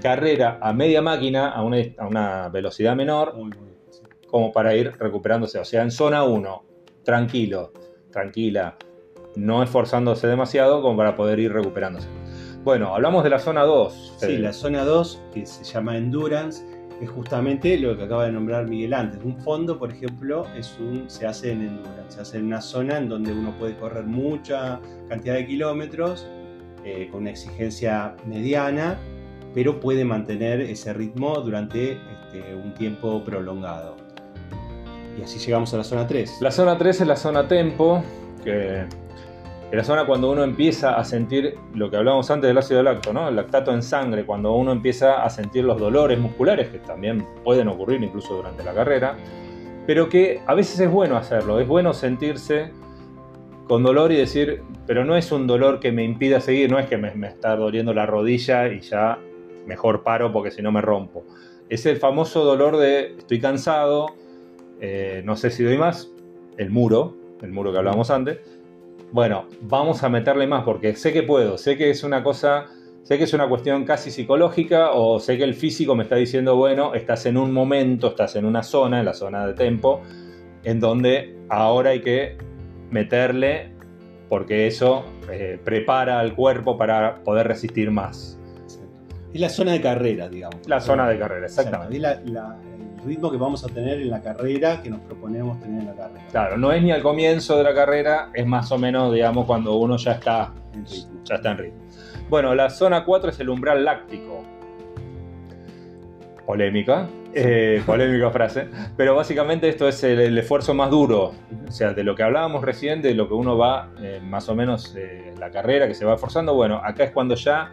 carrera 0.00 0.58
a 0.62 0.72
media 0.72 1.02
máquina, 1.02 1.50
a 1.50 1.62
una, 1.62 1.78
a 1.98 2.06
una 2.06 2.48
velocidad 2.48 2.96
menor, 2.96 3.34
como 4.26 4.52
para 4.52 4.74
ir 4.74 4.92
recuperándose. 4.98 5.58
O 5.58 5.64
sea, 5.64 5.82
en 5.82 5.90
zona 5.90 6.24
1, 6.24 6.64
tranquilo, 7.04 7.72
tranquila, 8.10 8.76
no 9.36 9.62
esforzándose 9.62 10.26
demasiado 10.26 10.82
como 10.82 10.96
para 10.96 11.16
poder 11.16 11.38
ir 11.38 11.52
recuperándose. 11.52 12.08
Bueno, 12.64 12.94
hablamos 12.94 13.24
de 13.24 13.30
la 13.30 13.38
zona 13.38 13.62
2. 13.62 14.14
Sí, 14.18 14.38
la 14.38 14.52
zona 14.52 14.84
2, 14.84 15.22
que 15.32 15.46
se 15.46 15.64
llama 15.64 15.96
Endurance, 15.96 16.64
es 17.00 17.08
justamente 17.08 17.78
lo 17.78 17.96
que 17.96 18.04
acaba 18.04 18.26
de 18.26 18.32
nombrar 18.32 18.68
Miguel 18.68 18.92
antes. 18.92 19.22
Un 19.24 19.38
fondo, 19.38 19.78
por 19.78 19.90
ejemplo, 19.90 20.46
es 20.56 20.76
un, 20.78 21.08
se 21.08 21.26
hace 21.26 21.52
en 21.52 21.62
Endurance, 21.62 22.16
se 22.16 22.20
hace 22.20 22.38
en 22.38 22.46
una 22.46 22.60
zona 22.60 22.98
en 22.98 23.08
donde 23.08 23.32
uno 23.32 23.56
puede 23.58 23.76
correr 23.76 24.04
mucha 24.04 24.80
cantidad 25.08 25.34
de 25.34 25.46
kilómetros, 25.46 26.26
eh, 26.84 27.08
con 27.10 27.22
una 27.22 27.30
exigencia 27.30 28.14
mediana, 28.26 28.98
pero 29.54 29.80
puede 29.80 30.04
mantener 30.04 30.60
ese 30.60 30.92
ritmo 30.92 31.40
durante 31.40 31.92
este, 31.92 32.54
un 32.54 32.74
tiempo 32.74 33.24
prolongado. 33.24 33.96
Y 35.18 35.22
así 35.22 35.38
llegamos 35.38 35.72
a 35.74 35.78
la 35.78 35.84
zona 35.84 36.06
3. 36.06 36.38
La 36.40 36.50
zona 36.50 36.76
3 36.76 37.00
es 37.00 37.06
la 37.06 37.16
zona 37.16 37.48
tempo, 37.48 38.02
que 38.44 38.84
es 39.70 39.76
la 39.76 39.84
zona 39.84 40.04
cuando 40.04 40.32
uno 40.32 40.42
empieza 40.42 40.96
a 40.96 41.04
sentir 41.04 41.56
lo 41.74 41.90
que 41.90 41.96
hablábamos 41.96 42.28
antes 42.30 42.48
del 42.48 42.58
ácido 42.58 42.82
lacto, 42.82 43.12
¿no? 43.12 43.28
El 43.28 43.36
lactato 43.36 43.72
en 43.72 43.82
sangre, 43.82 44.26
cuando 44.26 44.52
uno 44.54 44.72
empieza 44.72 45.22
a 45.22 45.30
sentir 45.30 45.64
los 45.64 45.78
dolores 45.78 46.18
musculares, 46.18 46.68
que 46.68 46.78
también 46.78 47.24
pueden 47.44 47.68
ocurrir 47.68 48.02
incluso 48.02 48.34
durante 48.34 48.64
la 48.64 48.74
carrera, 48.74 49.16
pero 49.86 50.08
que 50.08 50.40
a 50.46 50.54
veces 50.54 50.80
es 50.80 50.90
bueno 50.90 51.16
hacerlo, 51.16 51.60
es 51.60 51.68
bueno 51.68 51.92
sentirse 51.92 52.72
con 53.68 53.84
dolor 53.84 54.10
y 54.10 54.16
decir, 54.16 54.62
pero 54.86 55.04
no 55.04 55.16
es 55.16 55.30
un 55.30 55.46
dolor 55.46 55.78
que 55.78 55.92
me 55.92 56.02
impida 56.02 56.40
seguir, 56.40 56.68
no 56.68 56.80
es 56.80 56.88
que 56.88 56.96
me, 56.96 57.14
me 57.14 57.28
está 57.28 57.54
doliendo 57.54 57.94
la 57.94 58.06
rodilla 58.06 58.66
y 58.66 58.80
ya 58.80 59.18
mejor 59.66 60.02
paro 60.02 60.32
porque 60.32 60.50
si 60.50 60.62
no 60.62 60.72
me 60.72 60.80
rompo. 60.80 61.24
Es 61.68 61.86
el 61.86 61.98
famoso 61.98 62.44
dolor 62.44 62.76
de 62.76 63.14
estoy 63.18 63.38
cansado, 63.38 64.06
eh, 64.80 65.22
no 65.24 65.36
sé 65.36 65.50
si 65.50 65.62
doy 65.62 65.78
más, 65.78 66.10
el 66.56 66.70
muro, 66.70 67.14
el 67.42 67.52
muro 67.52 67.70
que 67.70 67.78
hablábamos 67.78 68.10
antes. 68.10 68.38
Bueno, 69.12 69.46
vamos 69.62 70.02
a 70.02 70.08
meterle 70.08 70.46
más 70.46 70.64
porque 70.64 70.94
sé 70.94 71.12
que 71.12 71.22
puedo, 71.22 71.58
sé 71.58 71.76
que 71.76 71.90
es 71.90 72.04
una 72.04 72.22
cosa 72.22 72.66
sé 73.02 73.18
que 73.18 73.24
es 73.24 73.32
una 73.32 73.48
cuestión 73.48 73.84
casi 73.84 74.10
psicológica 74.10 74.92
o 74.92 75.18
sé 75.18 75.36
que 75.38 75.44
el 75.44 75.54
físico 75.54 75.94
me 75.94 76.04
está 76.04 76.16
diciendo, 76.16 76.56
bueno, 76.56 76.94
estás 76.94 77.26
en 77.26 77.36
un 77.36 77.52
momento, 77.52 78.08
estás 78.08 78.36
en 78.36 78.44
una 78.44 78.62
zona, 78.62 79.00
en 79.00 79.06
la 79.06 79.14
zona 79.14 79.46
de 79.46 79.54
tempo, 79.54 80.02
en 80.64 80.80
donde 80.80 81.36
ahora 81.48 81.90
hay 81.90 82.02
que 82.02 82.36
meterle 82.90 83.72
porque 84.28 84.66
eso 84.66 85.04
eh, 85.30 85.58
prepara 85.64 86.20
al 86.20 86.34
cuerpo 86.34 86.78
para 86.78 87.22
poder 87.24 87.48
resistir 87.48 87.90
más. 87.90 88.38
Es 89.32 89.40
la 89.40 89.48
zona 89.48 89.72
de 89.72 89.80
carrera, 89.80 90.28
digamos. 90.28 90.68
La 90.68 90.80
zona 90.80 91.08
de 91.08 91.18
carrera, 91.18 91.46
exactamente. 91.46 91.96
Es 91.96 92.04
el 92.04 92.38
ritmo 93.04 93.30
que 93.30 93.36
vamos 93.36 93.64
a 93.64 93.68
tener 93.68 94.00
en 94.00 94.10
la 94.10 94.20
carrera 94.22 94.82
que 94.82 94.90
nos 94.90 95.00
proponemos 95.00 95.60
tener 95.60 95.80
en 95.80 95.86
la 95.86 95.94
carrera. 95.94 96.26
Claro, 96.30 96.56
no 96.56 96.72
es 96.72 96.82
ni 96.82 96.92
al 96.92 97.02
comienzo 97.02 97.56
de 97.56 97.64
la 97.64 97.74
carrera, 97.74 98.30
es 98.34 98.46
más 98.46 98.70
o 98.72 98.78
menos, 98.78 99.12
digamos, 99.12 99.46
cuando 99.46 99.76
uno 99.76 99.96
ya 99.96 100.12
está 100.12 100.52
en 100.74 100.86
ritmo. 100.86 101.20
Ya 101.24 101.34
está 101.36 101.50
en 101.52 101.58
ritmo. 101.58 101.80
Bueno, 102.28 102.54
la 102.54 102.70
zona 102.70 103.04
4 103.04 103.30
es 103.30 103.40
el 103.40 103.48
umbral 103.48 103.84
láctico. 103.84 104.44
Polémica, 106.46 107.08
eh, 107.32 107.82
polémica 107.86 108.30
frase, 108.32 108.68
pero 108.96 109.14
básicamente 109.14 109.68
esto 109.68 109.86
es 109.86 110.02
el, 110.02 110.36
esfuerzo 110.36 110.74
más 110.74 110.90
duro, 110.90 111.32
o 111.68 111.70
sea, 111.70 111.92
de 111.92 112.02
lo 112.02 112.16
que 112.16 112.24
hablábamos 112.24 112.64
recién, 112.64 113.02
de 113.02 113.14
lo 113.14 113.28
que 113.28 113.34
uno 113.34 113.56
va 113.56 113.90
eh, 114.00 114.20
más 114.22 114.48
o 114.48 114.56
menos 114.56 114.94
eh, 114.96 115.32
la 115.38 115.50
carrera 115.50 115.86
que 115.86 115.94
se 115.94 116.04
va 116.04 116.14
esforzando, 116.14 116.54
bueno, 116.54 116.80
acá 116.82 117.04
es 117.04 117.12
cuando 117.12 117.36
ya 117.36 117.72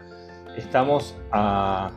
estamos 0.56 1.16
a 1.32 1.90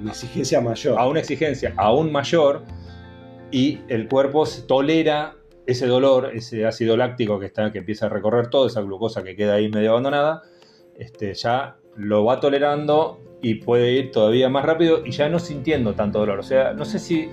una 0.00 0.10
exigencia 0.10 0.60
mayor. 0.60 0.98
A 0.98 1.06
una 1.06 1.20
exigencia 1.20 1.72
aún 1.76 2.12
mayor 2.12 2.62
y 3.50 3.80
el 3.88 4.08
cuerpo 4.08 4.44
tolera 4.66 5.36
ese 5.66 5.86
dolor, 5.86 6.30
ese 6.34 6.66
ácido 6.66 6.96
láctico 6.96 7.38
que, 7.38 7.46
está, 7.46 7.72
que 7.72 7.78
empieza 7.78 8.06
a 8.06 8.08
recorrer 8.08 8.48
todo, 8.48 8.66
esa 8.66 8.82
glucosa 8.82 9.22
que 9.22 9.34
queda 9.34 9.54
ahí 9.54 9.68
medio 9.68 9.92
abandonada, 9.92 10.42
este, 10.98 11.34
ya 11.34 11.76
lo 11.96 12.24
va 12.24 12.40
tolerando 12.40 13.20
y 13.40 13.56
puede 13.56 13.92
ir 13.92 14.10
todavía 14.10 14.48
más 14.48 14.64
rápido 14.64 15.04
y 15.04 15.10
ya 15.10 15.28
no 15.28 15.38
sintiendo 15.38 15.94
tanto 15.94 16.18
dolor. 16.18 16.38
O 16.38 16.42
sea, 16.42 16.72
no 16.72 16.84
sé 16.84 16.98
si 16.98 17.28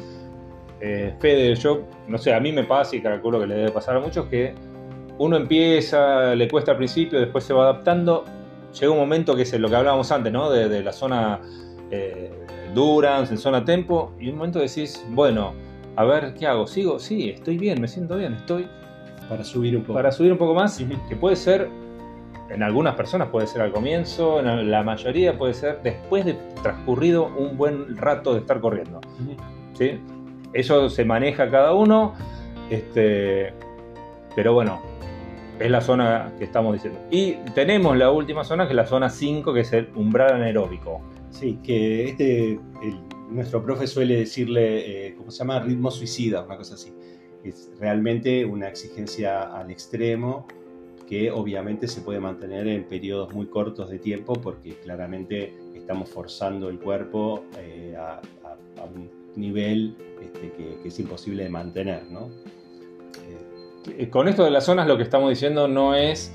eh, 0.79 1.13
Fede, 1.19 1.55
yo, 1.55 1.83
no 2.07 2.17
sé, 2.17 2.33
a 2.33 2.39
mí 2.39 2.51
me 2.51 2.63
pasa 2.63 2.95
y 2.95 3.01
calculo 3.01 3.39
que 3.39 3.47
le 3.47 3.55
debe 3.55 3.71
pasar 3.71 3.95
a 3.97 3.99
muchos 3.99 4.25
que 4.25 4.53
uno 5.17 5.37
empieza, 5.37 6.33
le 6.35 6.47
cuesta 6.47 6.71
al 6.71 6.77
principio, 6.77 7.19
después 7.19 7.43
se 7.43 7.53
va 7.53 7.63
adaptando. 7.63 8.25
Llega 8.79 8.91
un 8.91 8.97
momento 8.97 9.35
que 9.35 9.43
es 9.43 9.53
lo 9.59 9.69
que 9.69 9.75
hablábamos 9.75 10.11
antes, 10.11 10.33
¿no? 10.33 10.49
De, 10.49 10.81
la 10.81 10.91
zona 10.91 11.39
eh, 11.91 12.31
Durance, 12.73 13.33
en 13.33 13.39
zona 13.39 13.63
Tempo, 13.63 14.13
y 14.19 14.29
un 14.29 14.37
momento 14.37 14.59
decís, 14.59 15.05
bueno, 15.09 15.53
a 15.95 16.03
ver, 16.05 16.33
¿qué 16.33 16.47
hago? 16.47 16.67
¿Sigo? 16.67 16.99
Sí, 16.99 17.29
estoy 17.29 17.57
bien, 17.57 17.81
me 17.81 17.87
siento 17.87 18.17
bien, 18.17 18.33
estoy... 18.33 18.67
Para 19.29 19.43
subir 19.43 19.77
un 19.77 19.83
poco. 19.83 19.93
Para 19.93 20.11
subir 20.11 20.31
un 20.31 20.37
poco 20.37 20.53
más, 20.53 20.77
que 21.07 21.15
puede 21.15 21.35
ser 21.35 21.69
en 22.51 22.63
algunas 22.63 22.95
personas 22.95 23.29
puede 23.29 23.47
ser 23.47 23.61
al 23.61 23.71
comienzo, 23.71 24.39
en 24.39 24.69
la 24.69 24.83
mayoría 24.83 25.37
puede 25.37 25.53
ser 25.53 25.81
después 25.83 26.25
de 26.25 26.35
transcurrido 26.61 27.25
un 27.37 27.57
buen 27.57 27.97
rato 27.97 28.33
de 28.33 28.41
estar 28.41 28.59
corriendo. 28.59 28.99
¿sí? 29.73 29.99
Eso 30.53 30.89
se 30.89 31.05
maneja 31.05 31.49
cada 31.49 31.73
uno, 31.73 32.13
este, 32.69 33.53
pero 34.35 34.53
bueno, 34.53 34.81
es 35.59 35.71
la 35.71 35.79
zona 35.79 36.33
que 36.37 36.43
estamos 36.43 36.73
diciendo. 36.73 36.99
Y 37.09 37.33
tenemos 37.53 37.95
la 37.97 38.11
última 38.11 38.43
zona, 38.43 38.65
que 38.65 38.71
es 38.71 38.75
la 38.75 38.85
zona 38.85 39.09
5, 39.09 39.53
que 39.53 39.61
es 39.61 39.71
el 39.71 39.89
umbral 39.95 40.33
anaeróbico. 40.33 41.01
Sí, 41.31 41.57
que 41.63 42.09
este, 42.09 42.59
nuestro 43.29 43.63
profe 43.63 43.87
suele 43.87 44.17
decirle, 44.17 45.07
eh, 45.07 45.15
¿cómo 45.15 45.31
se 45.31 45.39
llama? 45.39 45.59
Ritmo 45.59 45.89
suicida, 45.89 46.43
una 46.43 46.57
cosa 46.57 46.75
así. 46.75 46.93
Es 47.43 47.71
realmente 47.79 48.45
una 48.45 48.67
exigencia 48.67 49.41
al 49.43 49.71
extremo 49.71 50.45
que 51.07 51.31
obviamente 51.31 51.87
se 51.87 52.01
puede 52.01 52.19
mantener 52.19 52.67
en 52.67 52.85
periodos 52.85 53.33
muy 53.33 53.47
cortos 53.47 53.89
de 53.89 53.99
tiempo 53.99 54.33
porque 54.33 54.75
claramente 54.75 55.53
estamos 55.75 56.09
forzando 56.09 56.69
el 56.69 56.79
cuerpo 56.79 57.43
eh, 57.57 57.95
a, 57.97 58.21
un 58.95 59.09
nivel 59.35 59.95
este, 60.21 60.51
que, 60.53 60.87
es 60.87 60.99
imposible 60.99 61.43
de 61.43 61.49
mantener. 61.49 62.03
¿no? 62.09 62.29
Eh, 63.87 64.09
con 64.09 64.27
esto 64.27 64.43
de 64.43 64.51
las 64.51 64.65
zonas 64.65 64.87
lo 64.87 64.97
que 64.97 65.03
estamos 65.03 65.29
diciendo 65.29 65.67
no 65.67 65.95
es, 65.95 66.31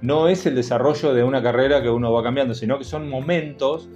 no 0.00 0.28
es 0.28 0.46
el 0.46 0.54
desarrollo 0.54 1.14
de 1.14 1.22
una 1.22 1.42
carrera 1.42 1.82
que 1.82 1.90
uno 1.90 2.12
va 2.12 2.22
cambiando, 2.22 2.54
sino 2.54 2.78
que 2.78 2.84
son 2.84 3.08
momentos 3.08 3.88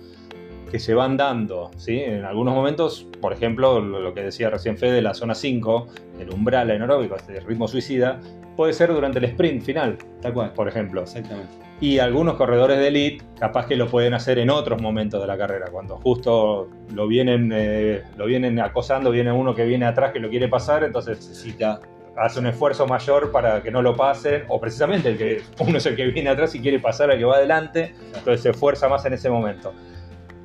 que 0.74 0.80
se 0.80 0.92
van 0.92 1.16
dando. 1.16 1.70
¿sí? 1.76 2.00
En 2.00 2.24
algunos 2.24 2.52
momentos, 2.52 3.06
por 3.20 3.32
ejemplo, 3.32 3.78
lo 3.78 4.12
que 4.12 4.24
decía 4.24 4.50
recién 4.50 4.76
Fede, 4.76 5.02
la 5.02 5.14
zona 5.14 5.36
5, 5.36 5.86
el 6.18 6.30
umbral 6.30 6.68
anaeróbico, 6.68 7.14
este 7.14 7.38
ritmo 7.38 7.68
suicida, 7.68 8.18
puede 8.56 8.72
ser 8.72 8.92
durante 8.92 9.20
el 9.20 9.26
sprint 9.26 9.62
final, 9.62 9.96
tal 10.20 10.34
cual, 10.34 10.52
por 10.52 10.66
ejemplo. 10.66 11.02
Exactamente. 11.02 11.52
Y 11.80 12.00
algunos 12.00 12.34
corredores 12.34 12.78
de 12.78 12.88
elite 12.88 13.24
capaz 13.38 13.66
que 13.66 13.76
lo 13.76 13.86
pueden 13.86 14.14
hacer 14.14 14.40
en 14.40 14.50
otros 14.50 14.82
momentos 14.82 15.20
de 15.20 15.28
la 15.28 15.38
carrera, 15.38 15.66
cuando 15.70 15.96
justo 15.98 16.68
lo 16.92 17.06
vienen, 17.06 17.52
eh, 17.54 18.02
lo 18.16 18.26
vienen 18.26 18.58
acosando, 18.58 19.12
viene 19.12 19.30
uno 19.30 19.54
que 19.54 19.64
viene 19.64 19.86
atrás 19.86 20.10
que 20.10 20.18
lo 20.18 20.28
quiere 20.28 20.48
pasar, 20.48 20.82
entonces 20.82 21.18
necesita 21.28 21.82
hace 22.16 22.40
un 22.40 22.48
esfuerzo 22.48 22.84
mayor 22.88 23.30
para 23.30 23.62
que 23.62 23.70
no 23.70 23.80
lo 23.80 23.94
pasen, 23.94 24.42
o 24.48 24.60
precisamente 24.60 25.10
el 25.10 25.18
que 25.18 25.42
uno 25.60 25.78
es 25.78 25.86
el 25.86 25.94
que 25.94 26.06
viene 26.06 26.30
atrás 26.30 26.52
y 26.56 26.58
quiere 26.58 26.80
pasar 26.80 27.12
al 27.12 27.18
que 27.18 27.24
va 27.24 27.36
adelante, 27.36 27.94
entonces 28.08 28.40
se 28.40 28.50
esfuerza 28.50 28.88
más 28.88 29.06
en 29.06 29.12
ese 29.12 29.30
momento. 29.30 29.72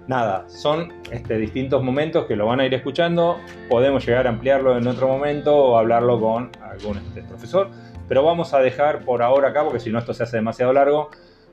Nada, 0.07 0.49
son 0.49 0.91
este, 1.11 1.37
distintos 1.37 1.83
momentos 1.83 2.25
que 2.25 2.35
lo 2.35 2.47
van 2.47 2.59
a 2.59 2.65
ir 2.65 2.73
escuchando, 2.73 3.37
podemos 3.69 4.05
llegar 4.05 4.25
a 4.25 4.31
ampliarlo 4.31 4.75
en 4.77 4.87
otro 4.87 5.07
momento 5.07 5.55
o 5.55 5.77
hablarlo 5.77 6.19
con 6.19 6.49
algún 6.61 6.97
este, 6.97 7.21
profesor 7.21 7.69
pero 8.09 8.23
vamos 8.23 8.55
a 8.55 8.59
dejar 8.59 9.05
por 9.05 9.21
ahora 9.21 9.49
acá, 9.49 9.63
porque 9.63 9.79
si 9.79 9.91
no 9.91 9.99
esto 9.99 10.13
se 10.15 10.23
hace 10.23 10.37
demasiado 10.37 10.73
largo. 10.73 11.11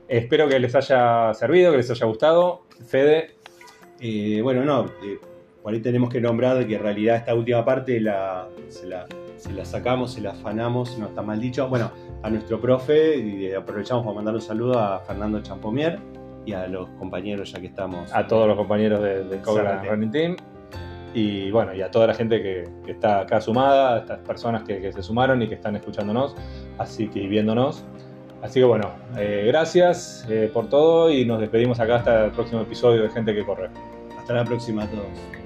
Espero 0.09 0.49
que 0.49 0.59
les 0.59 0.75
haya 0.75 1.35
servido, 1.35 1.71
que 1.71 1.77
les 1.77 1.91
haya 1.91 2.07
gustado. 2.07 2.63
Fede. 2.87 3.37
Eh, 4.01 4.41
bueno, 4.43 4.65
no, 4.65 4.87
eh, 5.05 5.21
por 5.63 5.75
ahí 5.75 5.81
tenemos 5.81 6.09
que 6.09 6.21
nombrar 6.21 6.67
que 6.67 6.77
en 6.77 6.83
realidad 6.83 7.17
esta 7.17 7.35
última 7.35 7.63
parte 7.63 8.01
la, 8.01 8.49
se, 8.69 8.87
la, 8.87 9.65
sacamos, 9.65 10.15
se 10.15 10.23
la 10.23 10.31
afanamos, 10.31 10.99
no 10.99 11.09
está 11.09 11.21
mal 11.21 11.39
dicho. 11.39 11.69
Bueno, 11.69 11.93
a 12.23 12.31
nuestro 12.31 12.59
profe, 12.59 13.19
y 13.19 13.53
aprovechamos 13.53 14.05
para 14.05 14.17
mandar 14.17 14.35
un 14.35 14.41
saludo 14.41 14.79
a 14.79 15.01
Fernando 15.01 15.43
Champomier 15.43 15.99
y 16.47 16.53
a 16.53 16.67
los 16.67 16.89
compañeros, 16.99 17.53
ya 17.53 17.61
que 17.61 17.67
estamos. 17.67 18.15
A 18.15 18.27
todos 18.27 18.49
los 18.49 18.57
compañeros 18.57 19.03
del 19.03 19.29
de 19.29 19.41
Cobra 19.41 19.83
Running 19.83 20.11
Team 20.11 20.37
y 21.17 21.51
bueno, 21.51 21.75
y 21.75 21.81
a 21.81 21.91
toda 21.91 22.09
la 22.09 22.15
gente 22.15 22.43
que, 22.43 22.65
está 22.87 23.21
acá 23.21 23.41
sumada, 23.41 23.95
a 23.95 23.99
estas 24.01 24.19
personas 24.19 24.65
que, 24.65 24.93
se 24.93 25.03
sumaron 25.03 25.41
y 25.41 25.49
que 25.49 25.55
están 25.55 25.75
escuchándonos, 25.75 26.37
así 26.77 27.09
que 27.09 27.27
viéndonos. 27.27 27.85
Así 28.43 28.61
que 28.61 28.67
bueno, 28.67 28.91
eh, 29.17 29.45
gracias 29.47 30.27
eh, 30.29 30.51
por 30.53 30.69
todo 30.69 31.11
y 31.11 31.25
nos 31.25 31.41
despedimos 31.41 31.81
acá 31.81 31.97
hasta 31.97 32.27
el 32.27 32.33
próximo 32.33 32.61
episodio 32.61 33.03
de 33.03 33.09
Gente 33.09 33.35
que 33.35 33.45
Corre. 33.45 33.71
Hasta 34.19 34.35
la 34.35 34.45
próxima 34.45 34.85
a 34.85 34.87
todos. 34.89 35.46